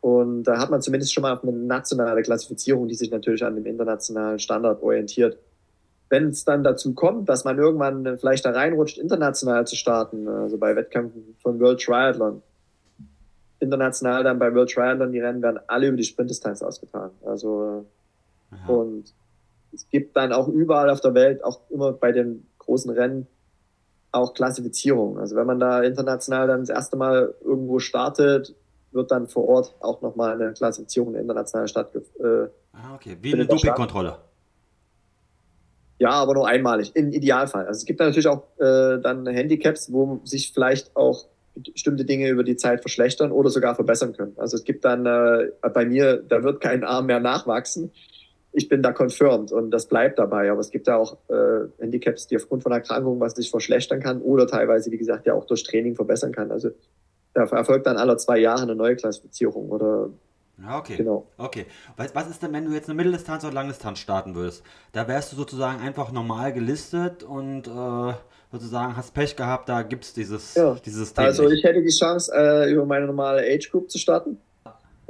[0.00, 3.66] und da hat man zumindest schon mal eine nationale Klassifizierung, die sich natürlich an dem
[3.66, 5.36] internationalen Standard orientiert
[6.10, 10.58] wenn es dann dazu kommt, dass man irgendwann vielleicht da reinrutscht, international zu starten, also
[10.58, 12.42] bei Wettkämpfen von World Triathlon,
[13.60, 17.14] international dann bei World Triathlon, die Rennen werden alle über die Sprintdistanz ausgetragen.
[17.24, 17.86] Also
[18.50, 18.72] Aha.
[18.72, 19.14] und
[19.72, 23.28] es gibt dann auch überall auf der Welt, auch immer bei den großen Rennen,
[24.10, 25.16] auch Klassifizierung.
[25.16, 28.56] Also wenn man da international dann das erste Mal irgendwo startet,
[28.90, 32.46] wird dann vor Ort auch nochmal eine Klassifizierung international stattgefunden.
[32.46, 33.16] Äh, ah, okay.
[33.20, 34.16] Wie eine Dopingkontrolle.
[36.00, 37.66] Ja, aber nur einmalig, im Idealfall.
[37.66, 42.42] Also es gibt natürlich auch äh, dann Handicaps, wo sich vielleicht auch bestimmte Dinge über
[42.42, 44.32] die Zeit verschlechtern oder sogar verbessern können.
[44.38, 47.92] Also es gibt dann äh, bei mir, da wird kein Arm mehr nachwachsen.
[48.52, 50.50] Ich bin da confirmed und das bleibt dabei.
[50.50, 54.22] Aber es gibt da auch äh, Handicaps, die aufgrund von Erkrankungen was sich verschlechtern kann
[54.22, 56.50] oder teilweise, wie gesagt, ja auch durch Training verbessern kann.
[56.50, 56.70] Also
[57.34, 60.08] da erfolgt dann alle zwei Jahre eine neue Klassifizierung oder
[60.68, 60.96] okay.
[60.96, 61.26] Genau.
[61.38, 61.66] Okay.
[61.96, 64.62] Was, was ist denn, wenn du jetzt eine Mitteldistanz oder Langdistanz starten würdest?
[64.92, 68.12] Da wärst du sozusagen einfach normal gelistet und äh,
[68.52, 70.76] sozusagen hast Pech gehabt, da gibt es dieses, ja.
[70.84, 71.24] dieses System.
[71.24, 74.38] Also ich hätte die Chance, äh, über meine normale Age Group zu starten.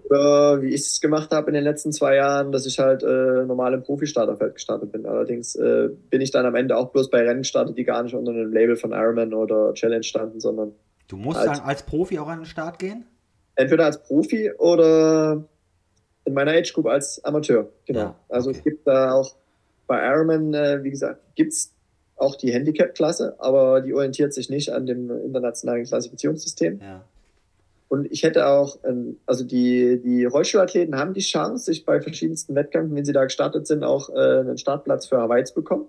[0.09, 3.45] Oder wie ich es gemacht habe in den letzten zwei Jahren, dass ich halt äh,
[3.45, 5.07] normal im Profi-Starterfeld gestartet bin.
[5.07, 8.15] Allerdings äh, bin ich dann am Ende auch bloß bei Rennen gestartet, die gar nicht
[8.15, 10.73] unter einem Label von Ironman oder Challenge standen, sondern.
[11.07, 13.05] Du musst halt dann als Profi auch an den Start gehen?
[13.61, 15.45] Entweder als Profi oder
[16.25, 17.69] in meiner Age Group als Amateur.
[17.87, 18.01] Genau.
[18.01, 19.37] Ja, also es gibt da auch
[19.87, 21.73] bei Ironman, äh, wie gesagt, gibt es
[22.17, 26.81] auch die Handicap-Klasse, aber die orientiert sich nicht an dem internationalen Klassifizierungssystem.
[26.81, 27.05] Ja.
[27.89, 32.55] Und ich hätte auch, ähm, also die, die Rollstuhlathleten haben die Chance, sich bei verschiedensten
[32.55, 35.87] Wettkämpfen, wenn sie da gestartet sind, auch äh, einen Startplatz für Hawaii zu bekommen.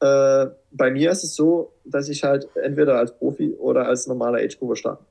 [0.00, 4.38] Äh, bei mir ist es so, dass ich halt entweder als Profi oder als normaler
[4.38, 5.04] Age-Grouper starte.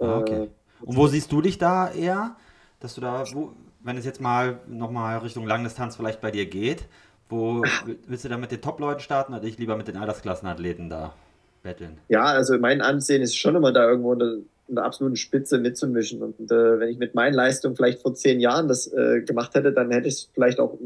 [0.00, 0.42] Ah, okay.
[0.42, 0.48] Äh,
[0.82, 2.36] und wo siehst du dich da eher?
[2.80, 6.86] Dass du da, wo, wenn es jetzt mal nochmal Richtung Langdistanz vielleicht bei dir geht,
[7.28, 7.62] wo
[8.06, 11.14] willst du da mit den Top-Leuten starten oder ich lieber mit den Altersklassenathleten da
[11.62, 11.98] betteln?
[12.08, 14.32] Ja, also mein Ansehen ist schon immer da irgendwo in der,
[14.68, 16.22] in der absoluten Spitze mitzumischen.
[16.22, 19.72] Und äh, wenn ich mit meinen Leistungen vielleicht vor zehn Jahren das äh, gemacht hätte,
[19.72, 20.78] dann hätte ich es vielleicht auch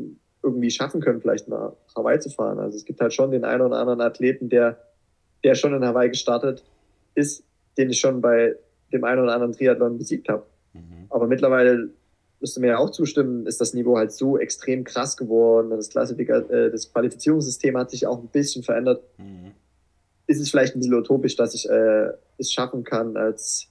[0.42, 2.58] irgendwie schaffen können, vielleicht nach Hawaii zu fahren.
[2.58, 4.78] Also es gibt halt schon den einen oder anderen Athleten, der,
[5.44, 6.64] der schon in Hawaii gestartet
[7.14, 7.44] ist,
[7.76, 8.56] den ich schon bei
[8.92, 10.44] dem einen oder anderen Triathlon besiegt habe.
[10.72, 11.06] Mhm.
[11.10, 11.90] Aber mittlerweile
[12.40, 15.70] müsste mir ja auch zustimmen, ist das Niveau halt so extrem krass geworden.
[15.70, 19.02] Das, Klassifika äh, das Qualifizierungssystem hat sich auch ein bisschen verändert.
[19.18, 19.52] Mhm.
[20.26, 23.68] Ist es vielleicht ein bisschen utopisch, dass ich äh, es schaffen kann, als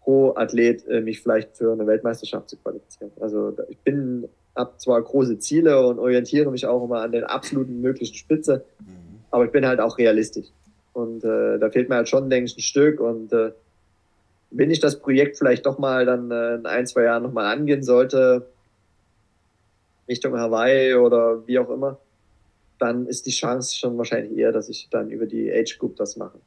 [0.00, 3.12] Pro-Athlet äh, mich vielleicht für eine Weltmeisterschaft zu qualifizieren.
[3.20, 7.80] Also ich bin, habe zwar große Ziele und orientiere mich auch immer an der absoluten
[7.80, 9.20] möglichen Spitze, mhm.
[9.30, 10.48] aber ich bin halt auch realistisch.
[10.92, 13.52] Und äh, da fehlt mir halt schon, denke ich, ein Stück und äh,
[14.56, 17.82] wenn ich das Projekt vielleicht doch mal dann äh, in ein, zwei Jahren nochmal angehen
[17.82, 18.46] sollte,
[20.08, 21.98] Richtung Hawaii oder wie auch immer,
[22.78, 26.16] dann ist die Chance schon wahrscheinlich eher, dass ich dann über die Age Group das
[26.16, 26.38] mache.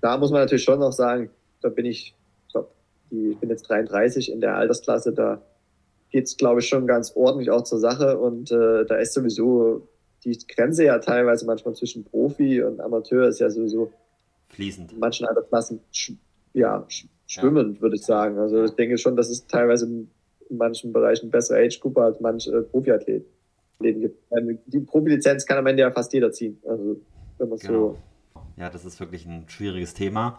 [0.00, 2.14] Da muss man natürlich schon noch sagen, da bin ich,
[2.46, 2.70] ich, glaub,
[3.10, 5.42] ich bin jetzt 33 in der Altersklasse, da
[6.10, 9.88] geht es, glaube ich, schon ganz ordentlich auch zur Sache und äh, da ist sowieso
[10.24, 13.92] die Grenze ja teilweise manchmal zwischen Profi und Amateur ist ja sowieso
[14.50, 14.92] fließend.
[14.92, 15.80] In manchen Altersklassen
[16.54, 16.86] ja,
[17.26, 17.82] schwimmend, ja.
[17.82, 18.38] würde ich sagen.
[18.38, 20.10] Also ich denke schon, dass es teilweise in
[20.50, 23.26] manchen Bereichen bessere Age-Group als manche äh, Profiathleten
[23.80, 24.18] gibt.
[24.32, 26.58] Ähm, die Profilizenz kann am Ende ja fast jeder ziehen.
[26.68, 27.00] Also
[27.38, 27.72] wenn man genau.
[27.72, 27.98] so.
[28.56, 30.38] Ja, das ist wirklich ein schwieriges Thema.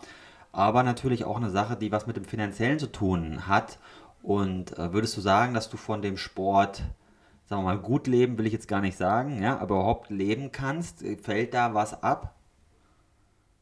[0.52, 3.80] Aber natürlich auch eine Sache, die was mit dem Finanziellen zu tun hat.
[4.22, 6.84] Und äh, würdest du sagen, dass du von dem Sport,
[7.46, 10.52] sagen wir mal, gut leben, will ich jetzt gar nicht sagen, ja, aber überhaupt leben
[10.52, 11.04] kannst?
[11.22, 12.36] Fällt da was ab?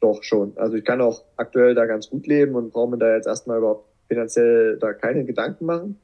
[0.01, 0.57] Doch schon.
[0.57, 3.59] Also ich kann auch aktuell da ganz gut leben und brauche mir da jetzt erstmal
[3.59, 5.99] überhaupt finanziell da keine Gedanken machen.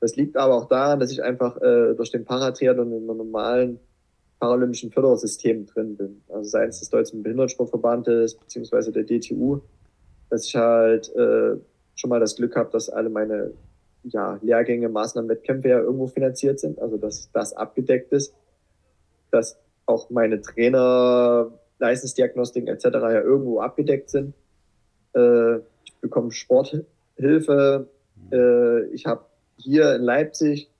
[0.00, 3.80] Das liegt aber auch daran, dass ich einfach äh, durch den Paratriathlon in einem normalen
[4.40, 6.22] paralympischen Fördersystem drin bin.
[6.28, 9.60] Also sei es des Deutschen Behindertensportverbandes beziehungsweise der DTU,
[10.28, 11.56] dass ich halt äh,
[11.94, 13.52] schon mal das Glück habe, dass alle meine
[14.02, 18.34] ja, Lehrgänge, Maßnahmen, Wettkämpfe ja irgendwo finanziert sind, also dass das abgedeckt ist,
[19.30, 22.84] dass auch meine Trainer, Leistungsdiagnostiken etc.
[22.84, 24.34] ja irgendwo abgedeckt sind.
[25.14, 27.88] Äh, ich bekomme Sporthilfe.
[28.32, 29.24] Äh, ich habe
[29.56, 30.70] hier in Leipzig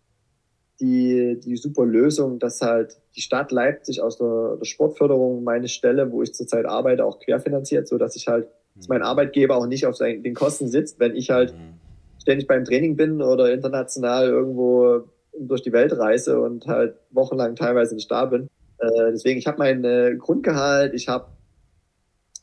[0.81, 6.11] die, die super Lösung, dass halt die Stadt Leipzig aus der, der Sportförderung meine Stelle,
[6.11, 9.87] wo ich zurzeit arbeite, auch querfinanziert, so dass ich halt, dass mein Arbeitgeber auch nicht
[9.87, 11.75] auf seinen, den Kosten sitzt, wenn ich halt mhm.
[12.21, 15.05] ständig beim Training bin oder international irgendwo
[15.39, 18.49] durch die Welt reise und halt wochenlang teilweise nicht da bin.
[18.87, 21.27] Äh, deswegen, ich habe mein äh, Grundgehalt, ich habe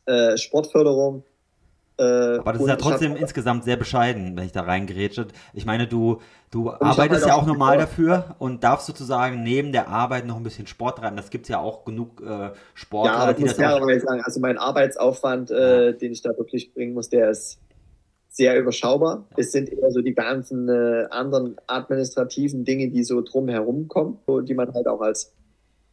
[0.06, 1.24] äh, Sportförderung,
[2.02, 5.28] äh, Aber das ist ja trotzdem insgesamt sehr bescheiden, wenn ich da reingerätsche.
[5.54, 9.88] Ich meine, du, du arbeitest halt ja auch normal dafür und darfst sozusagen neben der
[9.88, 11.16] Arbeit noch ein bisschen Sport treiben.
[11.16, 13.80] Das gibt es ja auch genug äh, Sportler, ja, aber die das auch...
[13.80, 15.92] sagen, also mein Arbeitsaufwand, äh, ja.
[15.92, 17.60] den ich da wirklich bringen muss, der ist
[18.30, 19.28] sehr überschaubar.
[19.30, 19.36] Ja.
[19.38, 24.56] Es sind eher so die ganzen äh, anderen administrativen Dinge, die so drumherum kommen, die
[24.56, 25.36] man halt auch als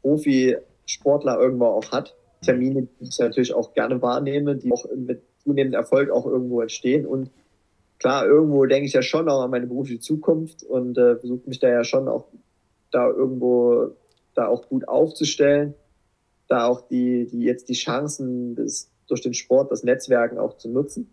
[0.09, 2.15] Profi-Sportler irgendwo auch hat.
[2.41, 2.45] Mhm.
[2.47, 7.07] Termine, die ich natürlich auch gerne wahrnehme, die auch mit zunehmend Erfolg auch irgendwo entstehen.
[7.07, 7.31] Und
[7.99, 11.59] klar, irgendwo denke ich ja schon auch an meine berufliche Zukunft und äh, versuche mich
[11.59, 12.27] da ja schon auch
[12.91, 13.93] da irgendwo
[14.35, 15.75] da auch gut aufzustellen,
[16.49, 20.71] da auch die, die jetzt die Chancen des, durch den Sport, das Netzwerken auch zu
[20.71, 21.11] nutzen.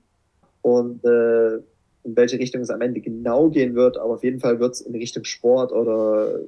[0.61, 4.59] Und äh, in welche Richtung es am Ende genau gehen wird, aber auf jeden Fall
[4.59, 6.39] wird es in Richtung Sport oder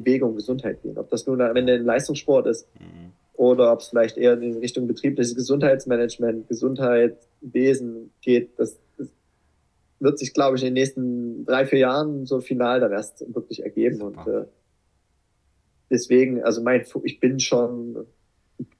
[0.00, 0.98] Bewegung, Gesundheit gehen.
[0.98, 4.58] Ob das nun am Ende ein Leistungssport ist, mhm oder ob es vielleicht eher in
[4.58, 8.58] Richtung betriebliches Gesundheitsmanagement, Gesundheitswesen geht.
[8.58, 9.08] Das, das
[10.00, 13.62] wird sich, glaube ich, in den nächsten drei, vier Jahren so final dann erst wirklich
[13.62, 13.98] ergeben.
[13.98, 14.26] Super.
[14.26, 14.46] Und äh,
[15.90, 18.06] deswegen, also mein, ich bin schon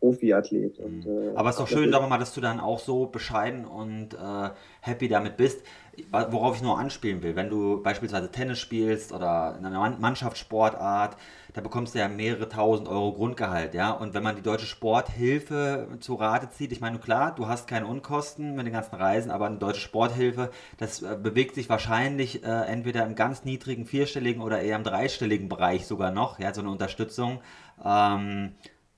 [0.00, 0.78] Profiathlet.
[0.78, 1.32] Und, mhm.
[1.32, 3.64] äh, Aber es ist doch schön, sagen wir mal, dass du dann auch so bescheiden
[3.64, 5.62] und äh, happy damit bist.
[6.10, 11.16] Worauf ich nur anspielen will, wenn du beispielsweise Tennis spielst oder in einer Mannschaftssportart,
[11.54, 13.92] da bekommst du ja mehrere tausend Euro Grundgehalt, ja.
[13.92, 17.86] Und wenn man die deutsche Sporthilfe zu Rate zieht, ich meine, klar, du hast keine
[17.86, 22.46] Unkosten mit den ganzen Reisen, aber eine deutsche Sporthilfe, das äh, bewegt sich wahrscheinlich äh,
[22.46, 26.68] entweder im ganz niedrigen vierstelligen oder eher im dreistelligen Bereich sogar noch, ja, so eine
[26.68, 27.40] Unterstützung.
[27.82, 28.52] Ähm,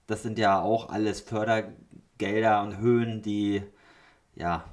[0.09, 3.63] das sind ja auch alles Fördergelder und Höhen, die
[4.35, 4.65] ja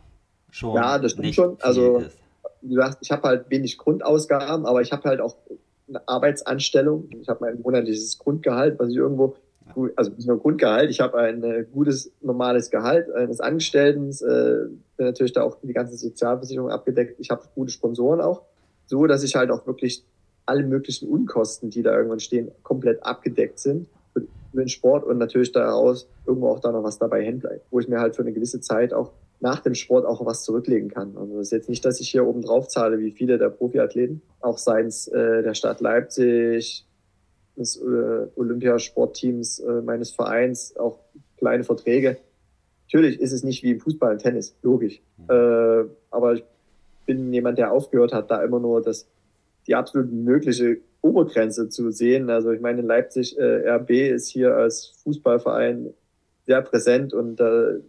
[0.50, 0.76] schon.
[0.76, 1.58] Ja, das stimmt schon.
[1.62, 2.18] Also, ist.
[2.62, 5.36] wie gesagt, ich habe halt wenig Grundausgaben, aber ich habe halt auch
[5.88, 7.10] eine Arbeitsanstellung.
[7.22, 9.36] Ich habe mein monatliches Grundgehalt, was ich irgendwo,
[9.98, 15.06] also nicht nur Grundgehalt, ich habe ein äh, gutes, normales Gehalt eines Angestellten, äh, bin
[15.06, 17.20] natürlich da auch die ganze Sozialversicherung abgedeckt.
[17.20, 18.44] Ich habe gute Sponsoren auch,
[18.86, 20.06] so dass ich halt auch wirklich
[20.46, 23.90] alle möglichen Unkosten, die da irgendwann stehen, komplett abgedeckt sind
[24.56, 27.80] für den Sport und natürlich daraus irgendwo auch da noch was dabei hängen bleibt, wo
[27.80, 31.16] ich mir halt für eine gewisse Zeit auch nach dem Sport auch was zurücklegen kann.
[31.18, 34.22] Also das ist jetzt nicht, dass ich hier oben drauf zahle, wie viele der Profiathleten,
[34.40, 36.86] auch seitens äh, der Stadt Leipzig,
[37.58, 41.00] des äh, Olympiasportteams äh, meines Vereins, auch
[41.38, 42.18] kleine Verträge.
[42.86, 45.02] Natürlich ist es nicht wie im Fußball und Tennis, logisch.
[45.18, 45.26] Mhm.
[45.30, 46.44] Äh, aber ich
[47.06, 49.08] bin jemand, der aufgehört hat, da immer nur das,
[49.68, 52.30] die absolut mögliche Obergrenze zu sehen.
[52.30, 55.94] Also ich meine, Leipzig äh, RB ist hier als Fußballverein
[56.48, 57.80] sehr präsent und äh,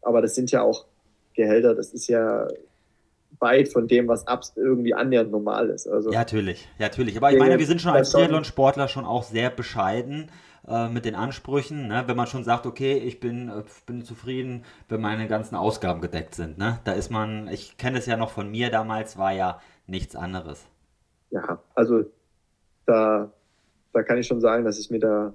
[0.00, 0.86] aber das sind ja auch
[1.34, 2.48] Gehälter, das ist ja
[3.38, 5.88] weit von dem, was abs irgendwie annähernd normal ist.
[5.88, 7.16] Also, ja, natürlich, ja, natürlich.
[7.16, 10.30] Aber ich meine, wir sind schon als Triathlon-Sportler schon auch sehr bescheiden
[10.68, 12.04] äh, mit den Ansprüchen, ne?
[12.06, 16.34] wenn man schon sagt, okay, ich bin, äh, bin zufrieden, wenn meine ganzen Ausgaben gedeckt
[16.34, 16.58] sind.
[16.58, 16.78] Ne?
[16.84, 20.66] Da ist man, ich kenne es ja noch von mir damals, war ja nichts anderes.
[21.30, 22.04] Ja, also
[22.86, 23.30] da,
[23.92, 25.32] da kann ich schon sagen, dass ich mir da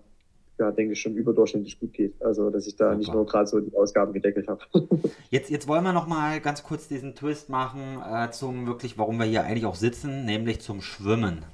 [0.60, 2.22] ja, denke ich, schon überdurchschnittlich gut geht.
[2.22, 2.98] Also, dass ich da Super.
[2.98, 4.62] nicht nur gerade so die Ausgaben gedeckelt habe.
[5.30, 9.20] jetzt, jetzt wollen wir noch mal ganz kurz diesen Twist machen äh, zum wirklich, warum
[9.20, 11.46] wir hier eigentlich auch sitzen, nämlich zum Schwimmen.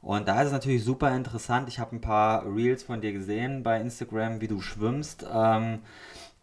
[0.00, 1.68] Und da ist es natürlich super interessant.
[1.68, 5.26] Ich habe ein paar Reels von dir gesehen bei Instagram, wie du schwimmst.
[5.32, 5.80] Ähm,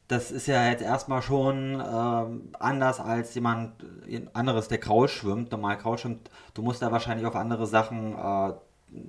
[0.09, 3.71] das ist ja jetzt erstmal schon ähm, anders als jemand
[4.33, 6.29] anderes, der Kraul schwimmt, normal Kraul schwimmt.
[6.53, 8.53] Du musst da wahrscheinlich auf andere Sachen äh,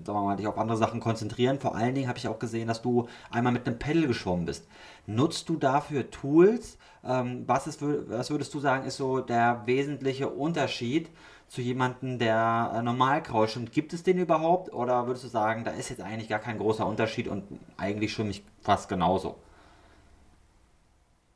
[0.05, 1.59] sagen wir mal, dich auf andere Sachen konzentrieren.
[1.59, 4.66] Vor allen Dingen habe ich auch gesehen, dass du einmal mit einem Pedal geschwommen bist.
[5.07, 6.78] Nutzt du dafür Tools?
[7.05, 11.11] Ähm, was, ist, was würdest du sagen, ist so der wesentliche Unterschied
[11.49, 13.57] zu jemandem, der äh, normal krauscht?
[13.57, 14.72] Und gibt es den überhaupt?
[14.72, 17.45] Oder würdest du sagen, da ist jetzt eigentlich gar kein großer Unterschied und
[17.76, 19.37] eigentlich schwimme ich fast genauso?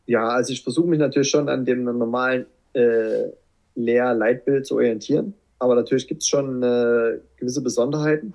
[0.06, 3.24] Ja, also ich versuche mich natürlich schon an dem normalen äh,
[3.74, 5.34] Lehr-Leitbild zu orientieren.
[5.58, 8.34] Aber natürlich gibt es schon äh, gewisse Besonderheiten.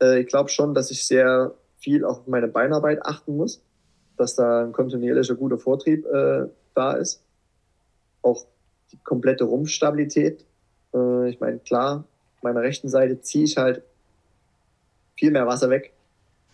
[0.00, 3.60] Äh, ich glaube schon, dass ich sehr viel auf meine Beinarbeit achten muss,
[4.16, 7.22] dass da ein kontinuierlicher guter Vortrieb äh, da ist.
[8.22, 8.46] Auch
[8.92, 10.44] die komplette Rumpfstabilität.
[10.94, 12.04] Äh, ich meine, klar,
[12.42, 13.82] meiner rechten Seite ziehe ich halt
[15.16, 15.92] viel mehr Wasser weg.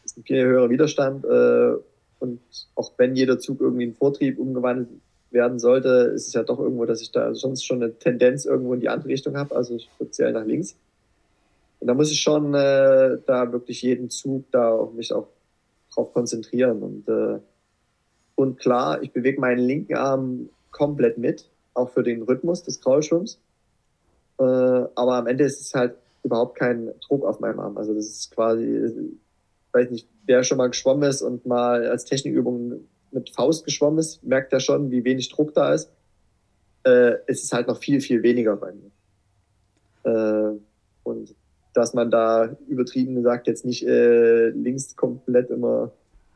[0.02, 1.24] Das ist ein viel höherer Widerstand.
[1.24, 1.74] Äh,
[2.18, 2.40] und
[2.74, 4.88] auch wenn jeder Zug irgendwie in Vortrieb umgewandelt
[5.32, 8.74] werden sollte, ist es ja doch irgendwo, dass ich da sonst schon eine Tendenz irgendwo
[8.74, 10.76] in die andere Richtung habe, also speziell nach links.
[11.80, 15.26] Und da muss ich schon äh, da wirklich jeden Zug da auf mich auch
[15.92, 16.82] drauf konzentrieren.
[16.82, 17.38] Und, äh,
[18.36, 23.38] und klar, ich bewege meinen linken Arm komplett mit, auch für den Rhythmus des Kraulschwimms.
[24.38, 27.76] Äh, aber am Ende ist es halt überhaupt kein Druck auf meinem Arm.
[27.76, 32.04] Also das ist quasi, ich weiß nicht, wer schon mal geschwommen ist und mal als
[32.04, 35.90] Technikübung mit Faust geschwommen ist, merkt er schon, wie wenig Druck da ist.
[36.84, 38.90] Äh, es ist halt noch viel, viel weniger bei mir.
[40.04, 40.58] Äh,
[41.04, 41.34] und
[41.74, 45.92] dass man da übertrieben gesagt jetzt nicht äh, links komplett immer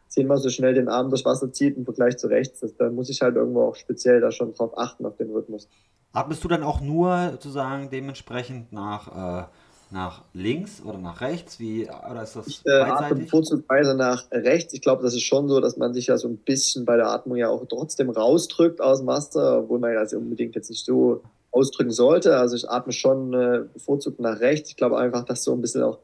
[0.08, 2.64] zehnmal so schnell den Arm durch Wasser zieht im Vergleich zu rechts.
[2.78, 5.68] Da muss ich halt irgendwo auch speziell da schon drauf achten, auf den Rhythmus.
[6.12, 9.46] Atmest du dann auch nur sozusagen dementsprechend nach äh,
[9.90, 11.60] nach links oder nach rechts?
[11.60, 14.74] Wie, oder ist das ich äh, atme bevorzugsweise nach rechts.
[14.74, 17.08] Ich glaube, das ist schon so, dass man sich ja so ein bisschen bei der
[17.08, 21.22] Atmung ja auch trotzdem rausdrückt aus dem Master, obwohl man das unbedingt jetzt nicht so
[21.52, 22.36] ausdrücken sollte.
[22.36, 24.70] Also ich atme schon äh, bevorzugt nach rechts.
[24.70, 25.98] Ich glaube einfach, dass so ein bisschen auch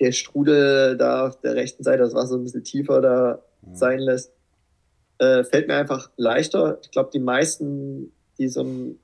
[0.00, 3.74] der Strudel da auf der rechten Seite das Wasser ein bisschen tiefer da mhm.
[3.76, 4.32] sein lässt.
[5.18, 6.78] Äh, fällt mir einfach leichter.
[6.82, 8.98] Ich glaube, die meisten, die so, ein,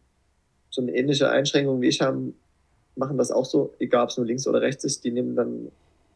[0.70, 2.34] so eine ähnliche Einschränkung wie ich haben,
[2.96, 5.70] machen das auch so, egal ob es nur links oder rechts ist, die nehmen dann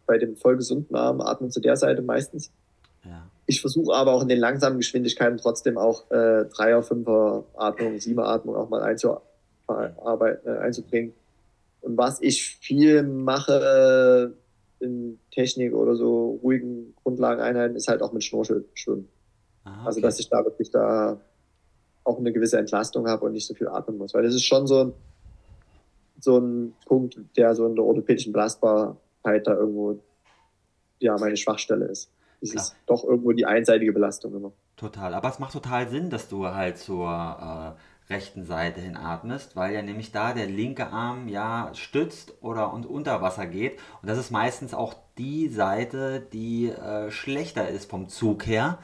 [0.06, 2.50] bei dem voll gesunden Arm, atmen zu der Seite meistens.
[3.04, 3.28] Ja.
[3.46, 8.28] Ich versuche aber auch in den langsamen Geschwindigkeiten trotzdem auch äh, Dreier, Fünfer Atmung, Siebener
[8.28, 11.12] Atmung auch mal einzuarbeiten, äh, einzubringen.
[11.80, 14.34] Und was ich viel mache
[14.80, 19.08] äh, in Technik oder so ruhigen Grundlageneinheiten, ist halt auch mit Schnorchel schwimmen.
[19.64, 19.86] Ah, okay.
[19.86, 21.20] Also dass ich da wirklich da
[22.04, 24.14] auch eine gewisse Entlastung habe und nicht so viel atmen muss.
[24.14, 24.92] Weil das ist schon so ein
[26.20, 29.98] so ein Punkt, der so in der orthopädischen Belastbarkeit da irgendwo
[30.98, 32.10] ja meine Schwachstelle ist.
[32.40, 32.54] Klar.
[32.54, 34.52] ist doch irgendwo die einseitige Belastung immer.
[34.76, 35.12] Total.
[35.12, 39.74] Aber es macht total Sinn, dass du halt zur äh, rechten Seite hin atmest, weil
[39.74, 43.78] ja nämlich da der linke Arm ja stützt oder und unter Wasser geht.
[44.00, 48.78] Und das ist meistens auch die Seite, die äh, schlechter ist vom Zug her.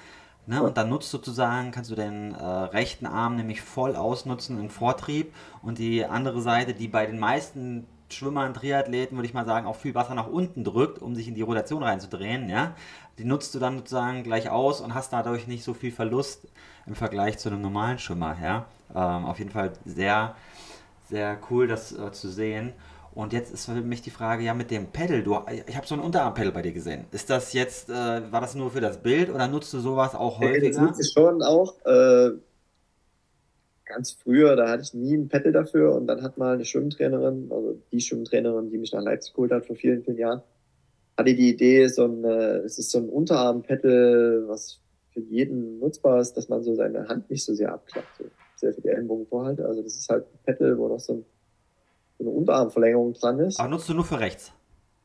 [0.47, 0.63] Ne?
[0.63, 5.35] Und dann nutzt sozusagen, kannst du den äh, rechten Arm nämlich voll ausnutzen im Vortrieb
[5.63, 9.75] und die andere Seite, die bei den meisten Schwimmern, Triathleten, würde ich mal sagen, auch
[9.75, 12.75] viel Wasser nach unten drückt, um sich in die Rotation reinzudrehen, ja,
[13.19, 16.47] die nutzt du dann sozusagen gleich aus und hast dadurch nicht so viel Verlust
[16.87, 18.67] im Vergleich zu einem normalen Schwimmer, ja.
[18.95, 20.37] Ähm, auf jeden Fall sehr,
[21.09, 22.73] sehr cool, das äh, zu sehen.
[23.17, 25.95] Und jetzt ist für mich die Frage, ja, mit dem Pedal, du, ich habe so
[25.95, 27.07] ein Unterarm-Pedal bei dir gesehen.
[27.13, 27.93] Ist das jetzt, äh,
[28.31, 30.69] war das nur für das Bild oder nutzt du sowas auch häufiger?
[30.69, 31.83] Das nutze ich schon auch.
[31.87, 32.33] Äh,
[33.87, 37.49] ganz früher, da hatte ich nie ein Pedal dafür und dann hat mal eine Schwimmtrainerin,
[37.51, 40.43] also die Schwimmtrainerin, die mich nach Leipzig geholt hat vor vielen, vielen Jahren,
[41.17, 44.79] hatte die Idee, so ein, äh, es ist so ein Unterarm-Pedal, was
[45.15, 48.25] für jeden nutzbar ist, dass man so seine Hand nicht so sehr abklappt, so
[48.57, 49.65] sehr für die Ellenbogen vorhalte.
[49.65, 51.25] Also das ist halt ein Pedal, wo noch so ein
[52.19, 53.61] eine Unterarmverlängerung dran ist.
[53.61, 54.53] Aber nutzt du nur für rechts?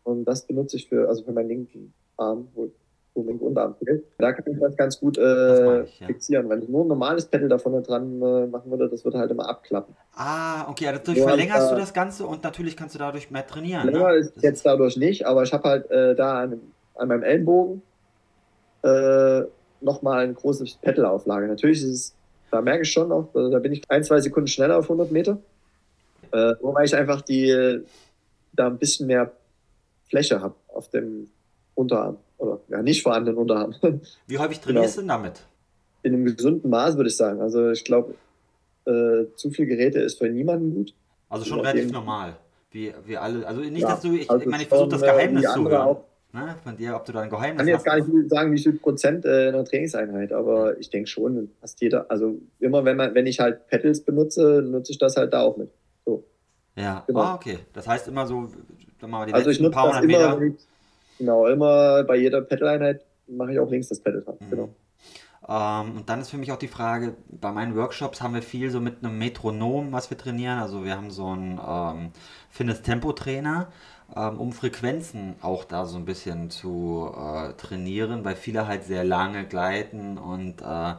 [0.04, 2.72] Und das benutze ich für, also für meinen linken Arm, wo,
[3.14, 4.06] wo mein Unterarm fehlt.
[4.18, 6.08] Da kann ich das ganz gut äh, ich, ja.
[6.08, 6.50] fixieren.
[6.50, 9.32] Wenn ich nur ein normales Pedal da vorne dran äh, machen würde, das würde halt
[9.32, 9.96] immer abklappen.
[10.16, 13.46] Ah, okay, also dadurch verlängerst halt, du das Ganze und natürlich kannst du dadurch mehr
[13.46, 13.86] trainieren.
[13.88, 14.16] Länger ne?
[14.16, 16.60] ist das jetzt dadurch nicht, aber ich habe halt äh, da an,
[16.96, 17.82] an, meinem Ellenbogen
[18.84, 19.42] äh,
[19.82, 21.48] nochmal ein großes Pedalauflage.
[21.48, 22.16] Natürlich ist es,
[22.50, 25.12] da merke ich schon auch, also da bin ich ein, zwei Sekunden schneller auf 100
[25.12, 25.38] Meter.
[26.32, 27.84] Äh, wobei ich einfach die
[28.54, 29.32] da ein bisschen mehr
[30.10, 31.30] Fläche habe auf dem
[31.76, 32.18] Unterarm.
[32.38, 33.76] Oder ja, nicht vorhandenen Unterarm.
[34.28, 35.18] Wie häufig trainierst genau.
[35.18, 35.42] du damit?
[36.04, 37.42] In einem gesunden Maß, würde ich sagen.
[37.42, 38.16] Also ich glaube,
[38.86, 40.94] äh, zu viel Geräte ist für niemanden gut.
[41.30, 42.36] Also schon relativ normal.
[42.72, 45.02] Wie, wie alle, also nicht, ja, dass du, ich, also ich meine, ich versuche das
[45.02, 45.82] Geheimnis zu hören.
[45.82, 46.04] Auch,
[46.34, 47.68] ne, von dir, ob du da ein Geheimnis hast.
[47.68, 50.90] Ich kann jetzt gar nicht sagen, wie viel Prozent äh, in einer Trainingseinheit, aber ich
[50.90, 54.98] denke schon, fast jeder, also immer wenn man, wenn ich halt Pedals benutze, nutze ich
[54.98, 55.70] das halt da auch mit.
[56.76, 57.20] Ja, genau.
[57.20, 57.60] ah, okay.
[57.74, 58.50] Das heißt immer so,
[59.02, 60.38] mal die also ich nutze paar hundert Meter.
[60.38, 60.54] Immer,
[61.18, 64.38] genau, immer bei jeder Pedal-Einheit mache ich auch links das Pedal dran.
[64.40, 64.50] Mhm.
[64.50, 64.70] Genau.
[65.48, 68.70] Ähm, und dann ist für mich auch die Frage, bei meinen Workshops haben wir viel
[68.70, 70.60] so mit einem Metronom, was wir trainieren.
[70.60, 72.12] Also wir haben so einen ähm,
[72.52, 73.68] Fitness-Tempo-Trainer.
[74.16, 79.04] Ähm, um Frequenzen auch da so ein bisschen zu äh, trainieren, weil viele halt sehr
[79.04, 80.96] lange gleiten und äh,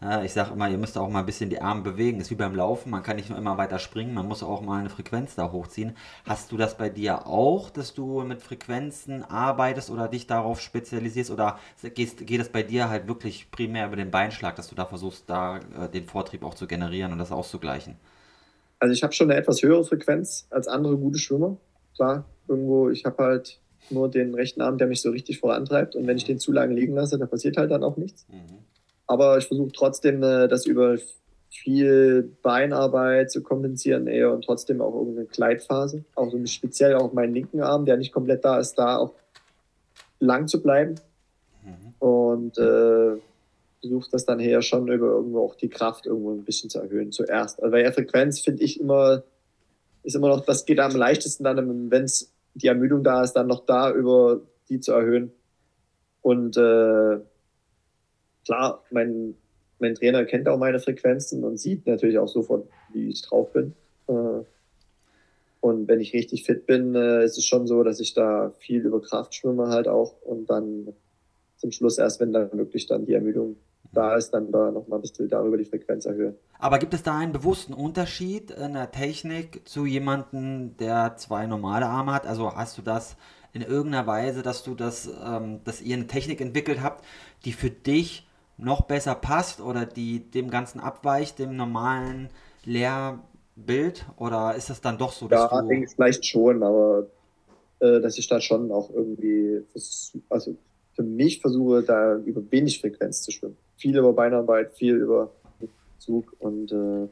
[0.00, 2.20] ja, ich sage immer, ihr müsst auch mal ein bisschen die Arme bewegen.
[2.20, 4.80] ist wie beim Laufen, man kann nicht nur immer weiter springen, man muss auch mal
[4.80, 5.96] eine Frequenz da hochziehen.
[6.26, 11.30] Hast du das bei dir auch, dass du mit Frequenzen arbeitest oder dich darauf spezialisierst
[11.30, 11.58] oder
[11.94, 15.24] gehst, geht es bei dir halt wirklich primär über den Beinschlag, dass du da versuchst,
[15.28, 17.96] da äh, den Vortrieb auch zu generieren und das auszugleichen?
[18.78, 21.56] Also ich habe schon eine etwas höhere Frequenz als andere gute Schwimmer.
[21.94, 26.06] Klar, irgendwo, ich habe halt nur den rechten Arm, der mich so richtig vorantreibt und
[26.06, 28.26] wenn ich den zu lange liegen lasse, dann passiert halt dann auch nichts.
[28.28, 28.58] Mhm.
[29.06, 30.96] Aber ich versuche trotzdem, äh, das über
[31.48, 36.04] viel Beinarbeit zu kompensieren eher und trotzdem auch irgendeine Gleitphase.
[36.14, 39.14] Auch so speziell auch meinen linken Arm, der nicht komplett da ist, da auch
[40.18, 40.96] lang zu bleiben.
[41.64, 41.94] Mhm.
[41.98, 43.16] Und äh,
[43.80, 47.12] versuche das dann eher schon über irgendwo auch die Kraft irgendwo ein bisschen zu erhöhen
[47.12, 47.62] zuerst.
[47.62, 49.22] Also bei der Frequenz finde ich immer,
[50.02, 53.46] ist immer noch, das geht am leichtesten dann, wenn es die Ermüdung da ist, dann
[53.46, 55.32] noch da über die zu erhöhen.
[56.22, 57.20] Und äh,
[58.44, 59.34] klar, mein,
[59.78, 63.74] mein Trainer kennt auch meine Frequenzen und sieht natürlich auch sofort, wie ich drauf bin.
[64.08, 64.42] Äh,
[65.60, 68.84] und wenn ich richtig fit bin, äh, ist es schon so, dass ich da viel
[68.84, 70.94] über Kraft schwimme halt auch und dann
[71.56, 73.56] zum Schluss erst, wenn dann wirklich dann die Ermüdung
[73.96, 76.34] da ist, dann da nochmal ein bisschen darüber die Frequenz erhöhen.
[76.58, 81.86] Aber gibt es da einen bewussten Unterschied in der Technik zu jemandem, der zwei normale
[81.86, 82.26] Arme hat?
[82.26, 83.16] Also hast du das
[83.52, 87.04] in irgendeiner Weise, dass du das, ähm, dass ihr eine Technik entwickelt habt,
[87.44, 88.28] die für dich
[88.58, 92.28] noch besser passt oder die dem Ganzen abweicht, dem normalen
[92.64, 94.06] Lehrbild?
[94.16, 95.86] Oder ist das dann doch so, dass ja, du...
[95.86, 97.06] vielleicht schon, aber
[97.80, 99.62] äh, dass ich da schon auch irgendwie,
[100.28, 100.56] also
[100.94, 103.56] für mich versuche, da über wenig Frequenz zu schwimmen.
[103.76, 105.30] Viel über Beinarbeit, viel über
[105.98, 107.08] Zug und äh,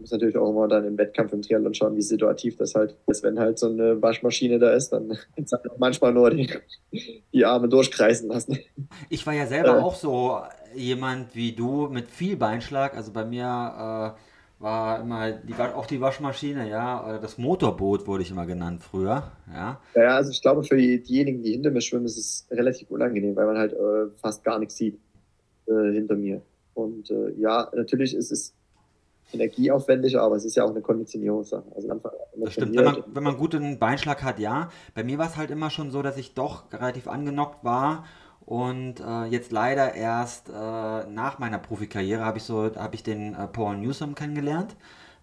[0.00, 3.22] muss natürlich auch immer dann im Wettkampf im Triathlon schauen, wie situativ das halt ist.
[3.22, 6.50] Wenn halt so eine Waschmaschine da ist, dann kannst du halt manchmal nur die,
[7.32, 8.58] die Arme durchkreisen lassen.
[9.08, 10.38] Ich war ja selber äh, auch so
[10.74, 12.96] jemand wie du mit viel Beinschlag.
[12.96, 18.30] Also bei mir äh, war immer die, auch die Waschmaschine, ja, das Motorboot wurde ich
[18.30, 19.80] immer genannt früher, ja.
[19.94, 23.46] Ja, also ich glaube für diejenigen, die hinter mir schwimmen, ist es relativ unangenehm, weil
[23.46, 24.98] man halt äh, fast gar nichts sieht
[25.70, 26.42] äh, hinter mir.
[26.74, 28.54] Und äh, ja, natürlich ist es
[29.32, 31.64] energieaufwendiger, aber es ist ja auch eine Konditionierungssache.
[31.74, 31.88] Also
[32.36, 34.70] das stimmt, wenn man, wenn man guten Beinschlag hat, ja.
[34.94, 38.04] Bei mir war es halt immer schon so, dass ich doch relativ angenockt war
[38.40, 43.34] und äh, jetzt leider erst äh, nach meiner Profikarriere habe ich so habe ich den
[43.34, 44.76] äh, Paul Newsom kennengelernt.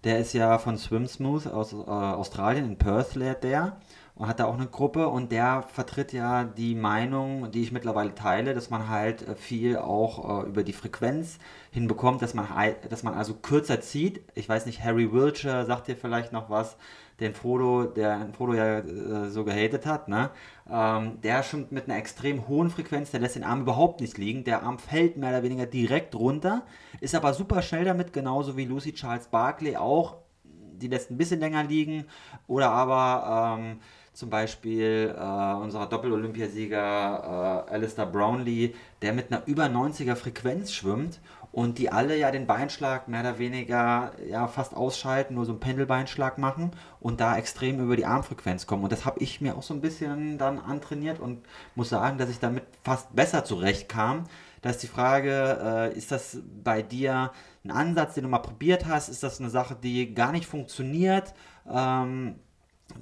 [0.04, 3.78] Der ist ja von Swim Smooth aus äh, Australien in Perth lehrt der
[4.18, 8.16] und hat da auch eine Gruppe und der vertritt ja die Meinung, die ich mittlerweile
[8.16, 11.38] teile, dass man halt äh, viel auch äh, über die Frequenz
[11.72, 12.48] hinbekommt, dass man
[12.90, 14.24] dass man also kürzer zieht.
[14.34, 16.78] Ich weiß nicht, Harry Wiltshire sagt dir vielleicht noch was,
[17.20, 20.32] den Frodo, der Frodo ja äh, so gehatet hat, ne?
[20.70, 24.44] Ähm, der schwimmt mit einer extrem hohen Frequenz, der lässt den Arm überhaupt nicht liegen.
[24.44, 26.64] Der Arm fällt mehr oder weniger direkt runter,
[27.02, 30.18] ist aber super schnell damit, genauso wie Lucy Charles Barkley auch.
[30.44, 32.06] Die lässt ein bisschen länger liegen
[32.46, 33.80] oder aber ähm,
[34.18, 41.20] zum Beispiel äh, unser Doppel-Olympiasieger äh, Alistair Brownlee, der mit einer über 90er Frequenz schwimmt
[41.52, 45.60] und die alle ja den Beinschlag mehr oder weniger ja fast ausschalten, nur so einen
[45.60, 48.84] Pendelbeinschlag machen und da extrem über die Armfrequenz kommen.
[48.84, 51.46] Und das habe ich mir auch so ein bisschen dann antrainiert und
[51.76, 54.24] muss sagen, dass ich damit fast besser zurechtkam.
[54.64, 57.32] Da ist die Frage, äh, ist das bei dir
[57.64, 59.10] ein Ansatz, den du mal probiert hast?
[59.10, 61.36] Ist das eine Sache, die gar nicht funktioniert?
[61.72, 62.40] Ähm,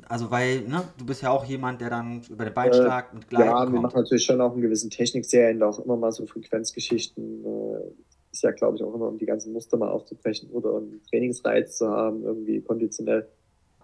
[0.08, 3.30] also weil, ne, du bist ja auch jemand, der dann über den Beinschlag äh, mit
[3.30, 7.46] Gleiten Ja, wir machen natürlich schon auch einen gewissen Technikserien, auch immer mal so Frequenzgeschichten.
[7.46, 7.92] Äh,
[8.32, 11.78] ist ja, glaube ich, auch immer, um die ganzen Muster mal aufzubrechen oder einen Trainingsreiz
[11.78, 13.28] zu haben, irgendwie konditionell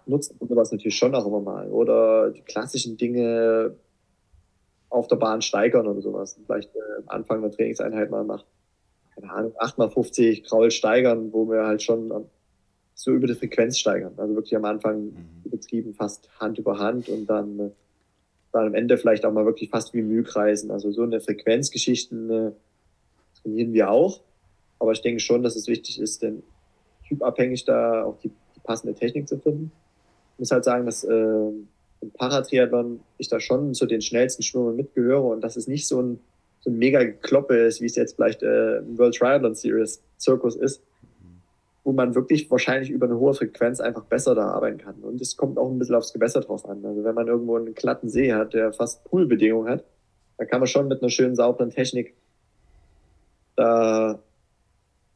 [0.04, 1.70] nutzen und sowas natürlich schon auch immer mal.
[1.70, 3.76] Oder die klassischen Dinge
[4.90, 6.38] auf der Bahn steigern oder sowas.
[6.44, 8.46] Vielleicht äh, am Anfang der Trainingseinheit mal macht.
[9.14, 12.12] Keine Ahnung, 8x50 Kraul steigern, wo wir halt schon
[12.94, 14.14] so über die Frequenz steigern.
[14.16, 15.14] Also wirklich am Anfang mhm.
[15.44, 17.70] übertrieben fast Hand über Hand und dann, äh,
[18.52, 20.70] dann am Ende vielleicht auch mal wirklich fast wie Mühkreisen.
[20.70, 22.52] Also so eine Frequenzgeschichten äh,
[23.42, 24.20] trainieren wir auch.
[24.78, 26.42] Aber ich denke schon, dass es wichtig ist, den
[27.06, 29.70] typabhängig da auch die, die passende Technik zu finden.
[30.34, 31.50] Ich muss halt sagen, dass äh,
[32.02, 36.00] im Paratriathlon ich da schon zu den schnellsten Schwimmern mitgehöre und dass es nicht so
[36.02, 36.20] ein,
[36.60, 40.56] so ein mega Gekloppe ist, wie es jetzt vielleicht äh, im World Triathlon Series Zirkus
[40.56, 40.82] ist,
[41.84, 44.96] wo man wirklich wahrscheinlich über eine hohe Frequenz einfach besser da arbeiten kann.
[45.02, 46.84] Und es kommt auch ein bisschen aufs Gewässer drauf an.
[46.84, 49.84] Also wenn man irgendwo einen glatten See hat, der fast Poolbedingungen hat,
[50.38, 52.14] dann kann man schon mit einer schönen sauberen Technik
[53.56, 54.18] da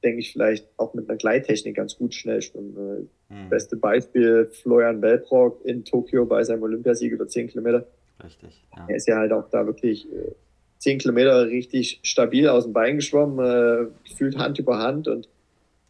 [0.05, 3.09] denke ich, vielleicht auch mit einer Gleittechnik ganz gut schnell schwimmen.
[3.29, 3.49] Mhm.
[3.49, 7.87] Beste Beispiel Florian Belbrock in Tokio bei seinem Olympiasieg über 10 Kilometer.
[8.23, 8.63] Richtig.
[8.77, 8.85] Ja.
[8.89, 10.33] Er ist ja halt auch da wirklich äh,
[10.79, 15.29] 10 Kilometer richtig stabil aus dem Bein geschwommen, äh, gefühlt Hand über Hand und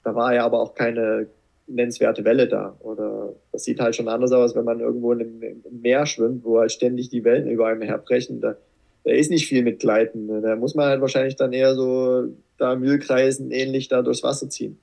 [0.06, 1.26] da war ja aber auch keine
[1.66, 2.76] nennenswerte Welle da.
[2.78, 6.60] Oder das sieht halt schon anders aus, wenn man irgendwo im, im Meer schwimmt, wo
[6.60, 8.40] halt ständig die Wellen über einem herbrechen.
[8.40, 8.54] Da,
[9.02, 10.28] da ist nicht viel mit Gleiten.
[10.42, 14.78] Da muss man halt wahrscheinlich dann eher so da Mühlkreisen ähnlich da durchs Wasser ziehen.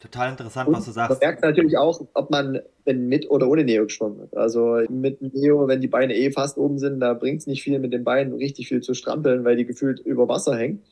[0.00, 1.10] Total interessant, und was du sagst.
[1.10, 4.36] Man merkt natürlich auch, ob man wenn mit oder ohne Neo geschwommen wird.
[4.36, 7.78] Also mit Neo, wenn die Beine eh fast oben sind, da bringt es nicht viel
[7.78, 10.82] mit den Beinen richtig viel zu strampeln, weil die gefühlt über Wasser hängen.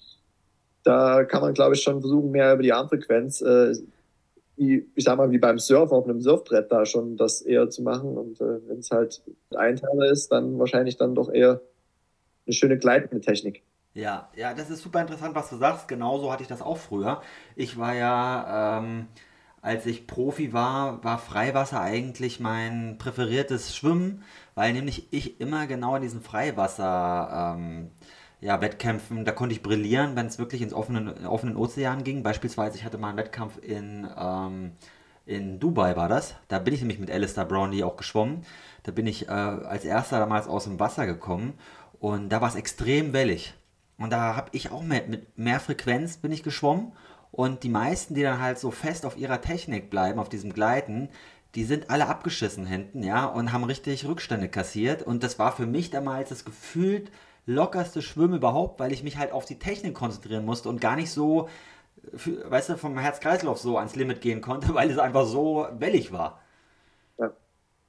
[0.85, 3.74] Da kann man, glaube ich, schon versuchen, mehr über die Armfrequenz, äh,
[4.57, 7.82] wie, ich sag mal, wie beim Surf auf einem Surfbrett da schon das eher zu
[7.82, 8.16] machen.
[8.16, 9.22] Und äh, wenn es halt
[9.57, 11.61] ein Teiler ist, dann wahrscheinlich dann doch eher
[12.47, 13.62] eine schöne gleitende Technik.
[13.95, 15.89] Ja, ja, das ist super interessant, was du sagst.
[15.89, 17.22] Genauso hatte ich das auch früher.
[17.57, 19.07] Ich war ja, ähm,
[19.62, 24.24] als ich Profi war, war Freiwasser eigentlich mein präferiertes Schwimmen,
[24.55, 27.91] weil nämlich ich immer genau in diesen Freiwasser ähm,
[28.45, 32.22] ja, Wettkämpfen, da konnte ich brillieren, wenn es wirklich ins offenen, offenen Ozean ging.
[32.22, 34.72] Beispielsweise, ich hatte mal einen Wettkampf in, ähm,
[35.24, 36.34] in Dubai, war das.
[36.49, 38.45] Da bin ich nämlich mit Alistair Brownlee auch geschwommen.
[38.82, 41.55] Da bin ich äh, als erster damals aus dem Wasser gekommen
[42.01, 43.55] und da war es extrem wellig.
[43.97, 46.92] Und da habe ich auch mit, mit mehr Frequenz bin ich geschwommen.
[47.30, 51.09] Und die meisten, die dann halt so fest auf ihrer Technik bleiben, auf diesem Gleiten,
[51.55, 55.03] die sind alle abgeschissen hinten, ja, und haben richtig Rückstände kassiert.
[55.03, 57.11] Und das war für mich damals das gefühlt
[57.47, 61.11] lockerste Schwimmen überhaupt, weil ich mich halt auf die Technik konzentrieren musste und gar nicht
[61.11, 61.49] so,
[62.49, 66.40] weißt du, vom Herz-Kreislauf so ans Limit gehen konnte, weil es einfach so wellig war.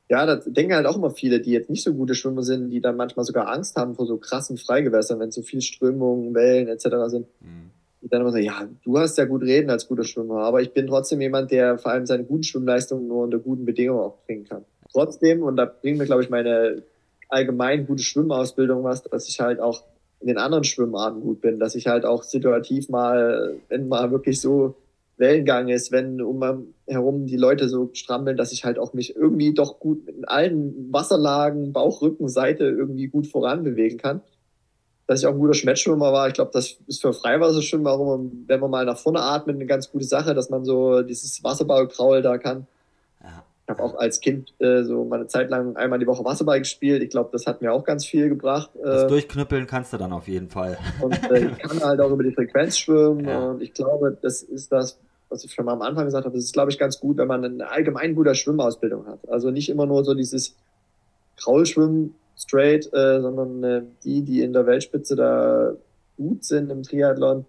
[0.07, 2.79] Ja, da denken halt auch immer viele, die jetzt nicht so gute Schwimmer sind, die
[2.79, 6.83] dann manchmal sogar Angst haben vor so krassen Freigewässern, wenn so viel Strömungen, Wellen etc.
[7.07, 7.27] sind.
[7.41, 7.71] Mhm.
[8.01, 10.73] Die dann immer sagen, ja, du hast ja gut reden als guter Schwimmer, aber ich
[10.73, 14.45] bin trotzdem jemand, der vor allem seine guten Schwimmleistungen nur unter guten Bedingungen auch bringen
[14.47, 14.63] kann.
[14.91, 16.83] Trotzdem, und da bringen mir, glaube ich, meine
[17.29, 19.83] allgemein gute Schwimmausbildung was, dass ich halt auch
[20.19, 24.41] in den anderen Schwimmarten gut bin, dass ich halt auch situativ mal, wenn mal wirklich
[24.41, 24.75] so
[25.17, 29.53] Wellengang ist, wenn um herum die Leute so strampeln, dass ich halt auch mich irgendwie
[29.53, 34.21] doch gut in allen Wasserlagen, Bauch, Rücken, Seite irgendwie gut voranbewegen kann.
[35.07, 37.99] Dass ich auch ein guter Schmettschwimmer war, ich glaube, das ist für Freiwasserschwimmer
[38.47, 42.21] wenn man mal nach vorne atmet, eine ganz gute Sache, dass man so dieses Wasserballkraul
[42.21, 42.67] da kann.
[43.65, 47.01] Ich habe auch als Kind äh, so meine Zeit lang einmal die Woche Wasserball gespielt.
[47.01, 48.69] Ich glaube, das hat mir auch ganz viel gebracht.
[48.83, 50.77] Das äh, Durchknüppeln kannst du dann auf jeden Fall.
[51.01, 53.25] Und äh, ich kann halt auch über die Frequenz schwimmen.
[53.25, 53.49] Ja.
[53.49, 54.99] Und ich glaube, das ist das,
[55.29, 56.35] was ich schon mal am Anfang gesagt habe.
[56.35, 59.27] Das ist, glaube ich, ganz gut, wenn man eine allgemein gute Schwimmausbildung hat.
[59.29, 60.55] Also nicht immer nur so dieses
[61.37, 65.73] Kraulschwimmen straight, äh, sondern äh, die, die in der Weltspitze da
[66.17, 67.45] gut sind im Triathlon,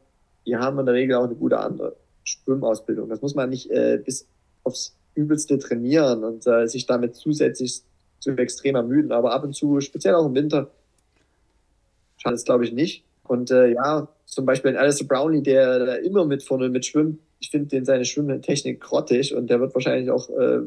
[0.46, 1.94] die haben in der Regel auch eine gute andere
[2.24, 3.10] Schwimmausbildung.
[3.10, 4.26] Das muss man nicht äh, bis
[4.64, 7.82] aufs Übelste trainieren und äh, sich damit zusätzlich
[8.20, 9.12] zu extrem ermüden.
[9.12, 10.70] Aber ab und zu, speziell auch im Winter,
[12.18, 13.04] schadet es, glaube ich, nicht.
[13.24, 17.50] Und äh, ja, zum Beispiel ein Alistair Brownlee, der, der immer mit vorne mitschwimmt, ich
[17.50, 20.60] finde den seine Schwimmtechnik grottig und der wird wahrscheinlich auch äh,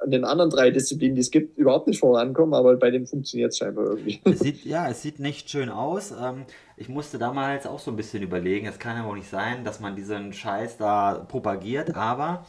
[0.00, 3.52] an den anderen drei Disziplinen, die es gibt, überhaupt nicht vorankommen, aber bei dem funktioniert
[3.52, 4.20] es scheinbar irgendwie.
[4.24, 6.12] Es sieht, ja, es sieht nicht schön aus.
[6.12, 6.44] Ähm,
[6.76, 9.80] ich musste damals auch so ein bisschen überlegen, es kann ja wohl nicht sein, dass
[9.80, 12.46] man diesen Scheiß da propagiert, aber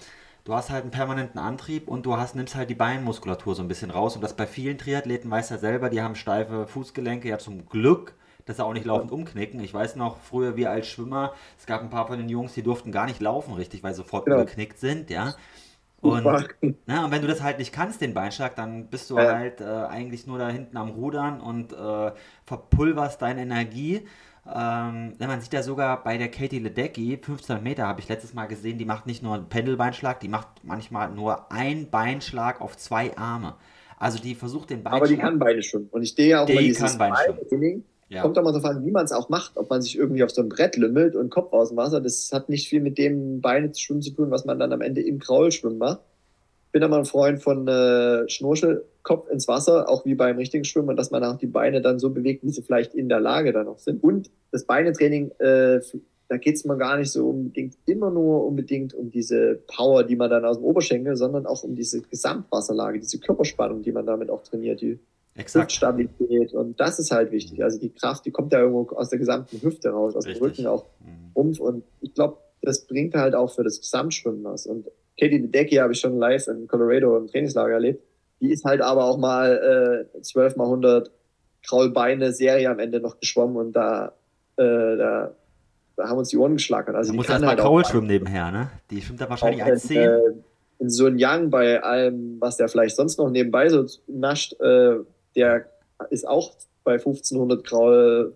[0.50, 3.68] du hast halt einen permanenten Antrieb und du hast, nimmst halt die Beinmuskulatur so ein
[3.68, 4.16] bisschen raus.
[4.16, 8.16] Und das bei vielen Triathleten weiß er selber, die haben steife Fußgelenke, ja zum Glück,
[8.46, 9.60] dass sie auch nicht laufend umknicken.
[9.60, 12.64] Ich weiß noch, früher wir als Schwimmer, es gab ein paar von den Jungs, die
[12.64, 14.40] durften gar nicht laufen richtig, weil sie sofort genau.
[14.40, 15.36] umgeknickt sind, ja.
[16.02, 16.24] Und,
[16.88, 19.36] na, und wenn du das halt nicht kannst, den Beinschlag, dann bist du ja.
[19.36, 22.12] halt äh, eigentlich nur da hinten am Rudern und äh,
[22.46, 24.08] verpulverst deine Energie.
[24.56, 28.48] Ähm, man sieht ja sogar bei der Katie Ledecky, 15 Meter habe ich letztes Mal
[28.48, 33.16] gesehen, die macht nicht nur einen Pendelbeinschlag, die macht manchmal nur einen Beinschlag auf zwei
[33.18, 33.56] Arme.
[33.98, 35.02] Also die versucht den Beinschlag.
[35.02, 35.88] Aber die kann Beine schon.
[35.92, 38.24] Und ich stehe ja auch die dieses kann Beine ja.
[38.24, 40.32] Kommt doch mal so an, wie man es auch macht, ob man sich irgendwie auf
[40.32, 42.02] so ein Brett lümmelt und Kopf aus dem Wasser.
[42.02, 44.82] Das hat nicht viel mit dem Beine zu schwimmen zu tun, was man dann am
[44.82, 46.02] Ende im Kraulschwimmen macht.
[46.72, 51.12] Bin aber ein Freund von äh, Schnorchelkopf ins Wasser, auch wie beim richtigen Schwimmen, dass
[51.12, 53.80] man auch die Beine dann so bewegt, wie sie vielleicht in der Lage dann noch
[53.80, 54.04] sind.
[54.04, 55.80] Und das Beinetraining, äh,
[56.28, 60.16] da geht es mal gar nicht so unbedingt immer nur unbedingt um diese Power, die
[60.16, 64.30] man dann aus dem Oberschenkel, sondern auch um diese Gesamtwasserlage, diese Körperspannung, die man damit
[64.30, 65.00] auch trainiert, die
[65.36, 65.72] Exakt.
[65.72, 67.64] Stabilität und das ist halt wichtig.
[67.64, 70.42] Also die Kraft, die kommt ja irgendwo aus der gesamten Hüfte raus, aus Richtig.
[70.42, 71.32] dem Rücken auch mhm.
[71.36, 74.66] Rumpf und ich glaube, das bringt halt auch für das Gesamtschwimmen was.
[74.66, 74.88] Und
[75.20, 78.04] Katie Ledecky habe ich schon live in Colorado im Trainingslager erlebt.
[78.42, 81.12] Die ist halt aber auch mal äh, 12 mal 100
[81.68, 84.14] Kraulbeine Serie am Ende noch geschwommen und da,
[84.56, 85.36] äh, da
[86.00, 86.96] da haben uns die Ohren geschlagen.
[86.96, 88.72] Also du musst erstmal halt Kraul schwimmen nebenher, ne?
[88.90, 90.00] Die schwimmt da wahrscheinlich 1,10.
[90.00, 90.34] Äh,
[90.80, 94.96] in so ein Yang bei allem, was der vielleicht sonst noch nebenbei so nascht, äh,
[95.36, 95.66] der
[96.10, 96.54] ist auch
[96.86, 98.34] bei 1500 Graul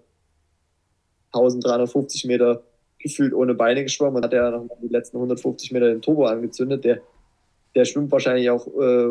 [1.28, 2.64] 1350 Meter
[3.04, 6.84] gefühlt ohne Beine geschwommen und hat er noch die letzten 150 Meter den Turbo angezündet.
[6.84, 7.02] Der,
[7.76, 9.10] der schwimmt wahrscheinlich auch äh,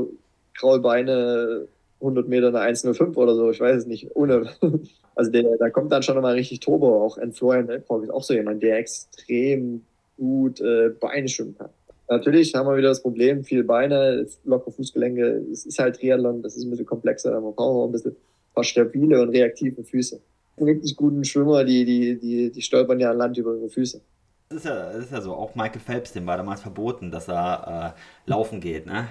[0.54, 1.68] Kraulbeine
[2.00, 4.50] 100 Meter eine 1,05 oder so, ich weiß es nicht, ohne.
[5.14, 7.04] Also der, da kommt dann schon nochmal richtig Turbo.
[7.04, 9.84] Auch ein Florian Elbrock ist auch so jemand, der extrem
[10.16, 11.68] gut äh, Beine schwimmen kann.
[12.08, 16.56] Natürlich haben wir wieder das Problem, viele Beine, lockere Fußgelenke, es ist halt Triathlon, das
[16.56, 20.18] ist ein bisschen komplexer, man braucht auch ein bisschen ein paar stabile und reaktive Füße.
[20.60, 24.00] Richtig guten Schwimmer, die, die, die, die stolpern ja an Land über ihre Füße.
[24.48, 27.28] Das ist ja, das ist ja so, auch Michael Phelps, dem war damals verboten, dass
[27.28, 29.08] er äh, laufen geht, ne?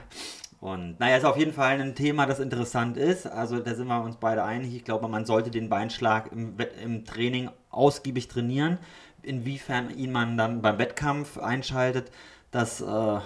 [0.60, 3.26] Und naja, ist auf jeden Fall ein Thema, das interessant ist.
[3.26, 4.76] Also da sind wir uns beide einig.
[4.76, 8.78] Ich glaube, man sollte den Beinschlag im, im Training ausgiebig trainieren.
[9.24, 12.12] Inwiefern ihn man dann beim Wettkampf einschaltet,
[12.52, 13.20] das äh,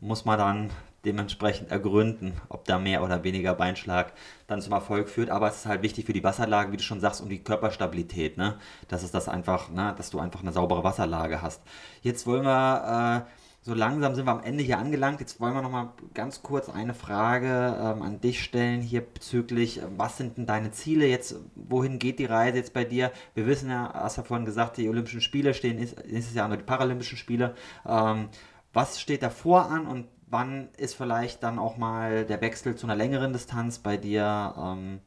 [0.00, 0.70] muss man dann
[1.06, 4.12] dementsprechend ergründen, ob da mehr oder weniger Beinschlag
[4.46, 5.30] dann zum Erfolg führt.
[5.30, 8.36] Aber es ist halt wichtig für die Wasserlage, wie du schon sagst, und die Körperstabilität.
[8.36, 8.58] Ne?
[8.88, 9.94] Das ist das einfach, ne?
[9.96, 11.62] dass du einfach eine saubere Wasserlage hast.
[12.02, 13.30] Jetzt wollen wir äh,
[13.66, 15.18] so langsam sind wir am Ende hier angelangt.
[15.18, 19.82] Jetzt wollen wir noch mal ganz kurz eine Frage ähm, an dich stellen hier bezüglich,
[19.82, 21.34] äh, was sind denn deine Ziele jetzt?
[21.56, 23.10] Wohin geht die Reise jetzt bei dir?
[23.34, 26.62] Wir wissen ja, hast ja vorhin gesagt, die Olympischen Spiele stehen nächstes Jahr noch die
[26.62, 27.56] Paralympischen Spiele.
[27.84, 28.28] Ähm,
[28.72, 32.96] was steht davor an und wann ist vielleicht dann auch mal der Wechsel zu einer
[32.96, 34.54] längeren Distanz bei dir?
[34.58, 35.00] Ähm,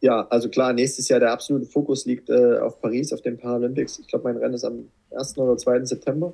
[0.00, 3.98] ja, also klar, nächstes Jahr der absolute Fokus liegt äh, auf Paris, auf den Paralympics.
[3.98, 5.38] Ich glaube, mein Rennen ist am 1.
[5.38, 5.84] oder 2.
[5.84, 6.32] September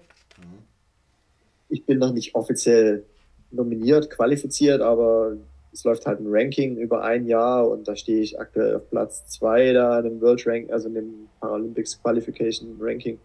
[1.75, 3.05] ich bin noch nicht offiziell
[3.51, 5.37] nominiert, qualifiziert, aber
[5.73, 9.27] es läuft halt ein Ranking über ein Jahr und da stehe ich aktuell auf Platz
[9.27, 13.19] zwei da in dem World Rank, also in dem Paralympics Qualification Ranking.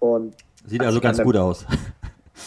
[0.00, 0.34] Und
[0.66, 1.64] Sieht also ganz gut aus.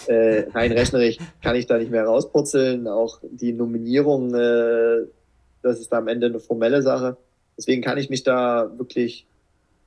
[0.08, 2.88] Äh, rein rechnerisch kann ich da nicht mehr rauspurzeln.
[2.88, 5.06] Auch die Nominierung, äh,
[5.62, 7.18] das ist da am Ende eine formelle Sache.
[7.58, 9.26] Deswegen kann ich mich da wirklich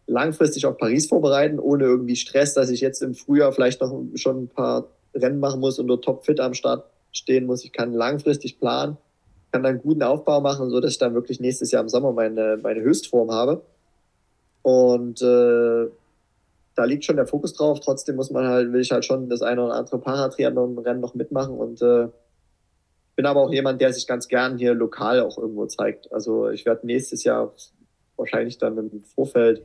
[0.07, 4.45] langfristig auf Paris vorbereiten, ohne irgendwie Stress, dass ich jetzt im Frühjahr vielleicht noch schon
[4.45, 7.65] ein paar Rennen machen muss und nur topfit am Start stehen muss.
[7.65, 8.97] Ich kann langfristig planen,
[9.53, 12.13] kann dann einen guten Aufbau machen, so dass ich dann wirklich nächstes Jahr im Sommer
[12.13, 13.63] meine, meine Höchstform habe.
[14.63, 15.87] Und äh,
[16.79, 17.81] da liegt schon der Fokus drauf.
[17.81, 21.59] Trotzdem muss man halt, will ich halt schon das eine oder andere Paratriathlon-Rennen noch mitmachen
[21.59, 22.07] und äh,
[23.17, 26.13] bin aber auch jemand, der sich ganz gern hier lokal auch irgendwo zeigt.
[26.13, 27.53] Also ich werde nächstes Jahr
[28.17, 29.65] wahrscheinlich dann im Vorfeld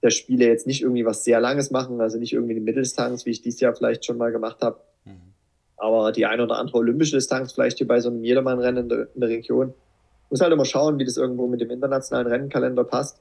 [0.00, 3.30] der Spiele jetzt nicht irgendwie was sehr Langes machen, also nicht irgendwie eine Mitteldistanz, wie
[3.30, 4.78] ich dieses Jahr vielleicht schon mal gemacht habe.
[5.04, 5.32] Mhm.
[5.76, 9.08] Aber die eine oder andere olympische Distanz vielleicht hier bei so einem Jedermann-Rennen in, der,
[9.12, 9.74] in der Region.
[10.30, 13.20] Muss halt immer schauen, wie das irgendwo mit dem internationalen Rennkalender passt.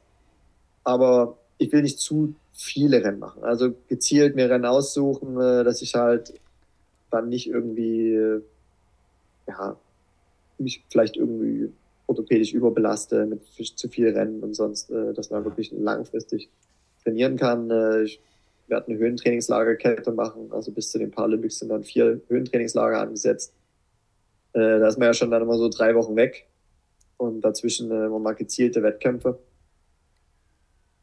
[0.83, 3.43] Aber ich will nicht zu viele Rennen machen.
[3.43, 6.33] Also gezielt mir Rennen aussuchen, äh, dass ich halt
[7.11, 8.41] dann nicht irgendwie, äh,
[9.47, 9.77] ja,
[10.57, 11.71] mich vielleicht irgendwie
[12.07, 13.41] orthopädisch überbelaste mit
[13.77, 16.49] zu viel Rennen und sonst, äh, dass man wirklich langfristig
[17.03, 17.69] trainieren kann.
[18.03, 18.19] Ich
[18.67, 23.53] werde eine Höhentrainingslagerkette machen, also bis zu den Paralympics sind dann vier Höhentrainingslager angesetzt.
[24.53, 26.47] Da ist man ja schon dann immer so drei Wochen weg
[27.17, 29.37] und dazwischen immer mal gezielte Wettkämpfe.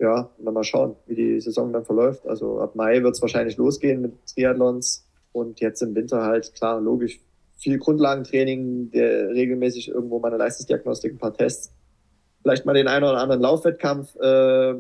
[0.02, 2.26] Ja, und dann mal schauen, wie die Saison dann verläuft.
[2.26, 6.80] Also ab Mai wird es wahrscheinlich losgehen mit Triathlons und jetzt im Winter halt, klar,
[6.80, 7.20] logisch,
[7.56, 11.72] viel Grundlagentraining, der regelmäßig irgendwo meine Leistungsdiagnostik, ein paar Tests.
[12.42, 14.74] Vielleicht mal den einen oder anderen Laufwettkampf äh,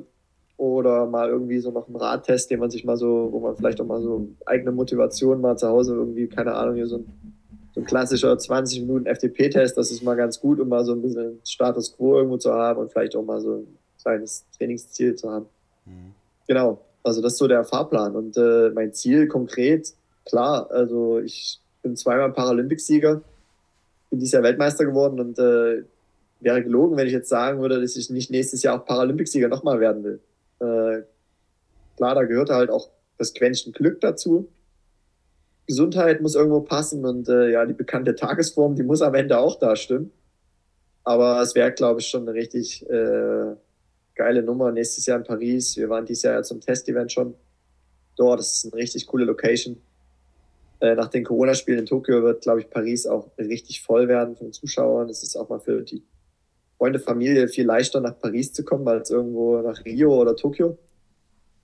[0.56, 3.80] oder mal irgendwie so noch einen Radtest, den man sich mal so, wo man vielleicht
[3.80, 7.06] auch mal so eigene Motivation mal zu Hause irgendwie, keine Ahnung, hier so ein,
[7.76, 11.00] so ein klassischer 20 Minuten FDP-Test, das ist mal ganz gut, um mal so ein
[11.00, 15.30] bisschen Status Quo irgendwo zu haben und vielleicht auch mal so ein kleines Trainingsziel zu
[15.30, 15.46] haben.
[15.86, 16.14] Mhm.
[16.46, 19.92] Genau, also das ist so der Fahrplan und äh, mein Ziel konkret,
[20.24, 23.22] klar, also ich bin zweimal Paralympicsieger,
[24.10, 25.84] bin dieses Jahr Weltmeister geworden und äh,
[26.40, 29.80] wäre gelogen, wenn ich jetzt sagen würde, dass ich nicht nächstes Jahr auch Paralympicsieger nochmal
[29.80, 30.20] werden will.
[30.60, 31.02] Äh,
[31.96, 34.48] klar, da gehört halt auch das Quäntchen Glück dazu.
[35.66, 39.58] Gesundheit muss irgendwo passen und äh, ja, die bekannte Tagesform, die muss am Ende auch
[39.58, 40.12] da stimmen.
[41.04, 43.54] Aber es wäre, glaube ich, schon eine richtig äh,
[44.22, 45.76] geile Nummer nächstes Jahr in Paris.
[45.76, 47.34] Wir waren dieses Jahr ja zum Testevent schon
[48.16, 48.38] dort.
[48.38, 49.76] Das ist eine richtig coole Location.
[50.80, 54.52] Äh, nach den Corona-Spielen in Tokio wird, glaube ich, Paris auch richtig voll werden von
[54.52, 55.08] Zuschauern.
[55.08, 56.04] Es ist auch mal für die
[56.78, 60.78] Freunde, Familie viel leichter nach Paris zu kommen als irgendwo nach Rio oder Tokio.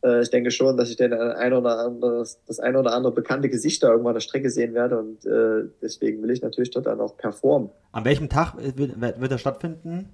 [0.04, 3.48] Äh, ich denke schon, dass ich den ein oder andere, das ein oder andere bekannte
[3.48, 6.86] Gesicht da irgendwann an der Strecke sehen werde und äh, deswegen will ich natürlich dort
[6.86, 7.70] dann auch performen.
[7.92, 10.08] An welchem Tag wird, wird er stattfinden?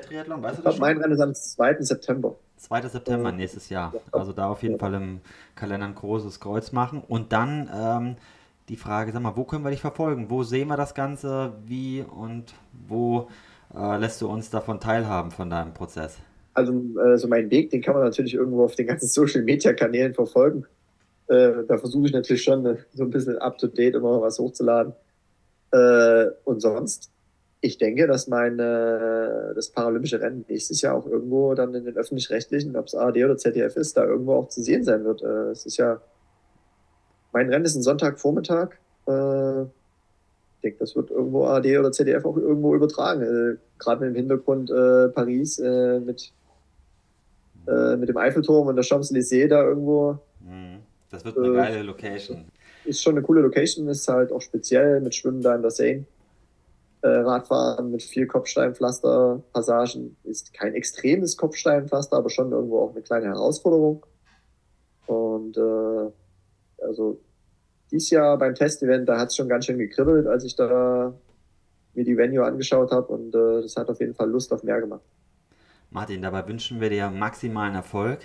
[0.00, 0.42] Triathlon?
[0.42, 1.76] Weißt ich glaube, mein Rennen ist am 2.
[1.80, 2.36] September.
[2.56, 2.88] 2.
[2.88, 3.92] September nächstes Jahr.
[4.12, 5.20] Also da auf jeden Fall im
[5.54, 7.02] Kalender ein großes Kreuz machen.
[7.06, 8.16] Und dann ähm,
[8.68, 10.30] die Frage, sag mal, wo können wir dich verfolgen?
[10.30, 11.52] Wo sehen wir das Ganze?
[11.64, 12.54] Wie und
[12.88, 13.28] wo
[13.74, 16.18] äh, lässt du uns davon teilhaben von deinem Prozess?
[16.54, 20.66] Also äh, so meinen Weg, den kann man natürlich irgendwo auf den ganzen Social-Media-Kanälen verfolgen.
[21.28, 24.94] Äh, da versuche ich natürlich schon äh, so ein bisschen up-to-date immer was hochzuladen.
[25.72, 27.10] Äh, und sonst,
[27.60, 31.96] ich denke, dass mein äh, das paralympische Rennen nächstes Jahr auch irgendwo dann in den
[31.96, 35.22] öffentlich-rechtlichen, ob es ARD oder ZDF ist, da irgendwo auch zu sehen sein wird.
[35.22, 36.00] Äh, es ist ja,
[37.32, 38.76] mein Rennen ist ein Sonntagvormittag.
[39.08, 43.22] Äh, ich denke, das wird irgendwo ARD oder ZDF auch irgendwo übertragen.
[43.22, 46.32] Äh, Gerade im Hintergrund äh, Paris äh, mit,
[47.66, 50.18] äh, mit dem Eiffelturm und der Champs-Élysées da irgendwo.
[50.40, 50.80] Mhm.
[51.10, 52.44] Das wird eine äh, geile Location.
[52.84, 56.04] Ist schon eine coole Location, ist halt auch speziell mit Schwimmen da in der Seine.
[57.02, 63.02] Äh, Radfahren mit viel Kopfsteinpflaster, Passagen ist kein extremes Kopfsteinpflaster, aber schon irgendwo auch eine
[63.02, 64.04] kleine Herausforderung.
[65.06, 66.10] Und äh,
[66.82, 67.20] also
[67.90, 71.14] dieses Jahr beim Testevent, da hat es schon ganz schön gekribbelt, als ich da
[71.94, 74.80] mir die Venue angeschaut habe und äh, das hat auf jeden Fall Lust auf mehr
[74.80, 75.04] gemacht.
[75.90, 78.20] Martin, dabei wünschen wir dir maximalen Erfolg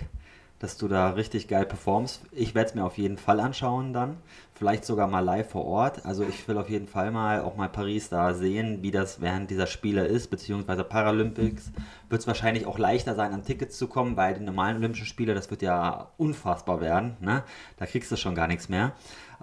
[0.62, 2.22] dass du da richtig geil performst.
[2.30, 4.18] Ich werde es mir auf jeden Fall anschauen dann.
[4.54, 6.06] Vielleicht sogar mal live vor Ort.
[6.06, 9.50] Also ich will auf jeden Fall mal auch mal Paris da sehen, wie das während
[9.50, 11.72] dieser Spiele ist, beziehungsweise Paralympics.
[12.08, 15.34] Wird es wahrscheinlich auch leichter sein, an Tickets zu kommen, weil die normalen Olympischen Spiele,
[15.34, 17.16] das wird ja unfassbar werden.
[17.18, 17.42] Ne?
[17.76, 18.92] Da kriegst du schon gar nichts mehr.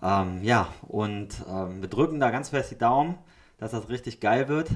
[0.01, 3.15] Ähm, ja, und ähm, wir drücken da ganz fest die Daumen,
[3.57, 4.69] dass das richtig geil wird.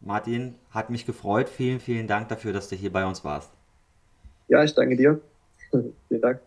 [0.00, 1.48] Martin, hat mich gefreut.
[1.48, 3.50] Vielen, vielen Dank dafür, dass du hier bei uns warst.
[4.46, 5.20] Ja, ich danke dir.
[6.08, 6.40] Vielen Dank.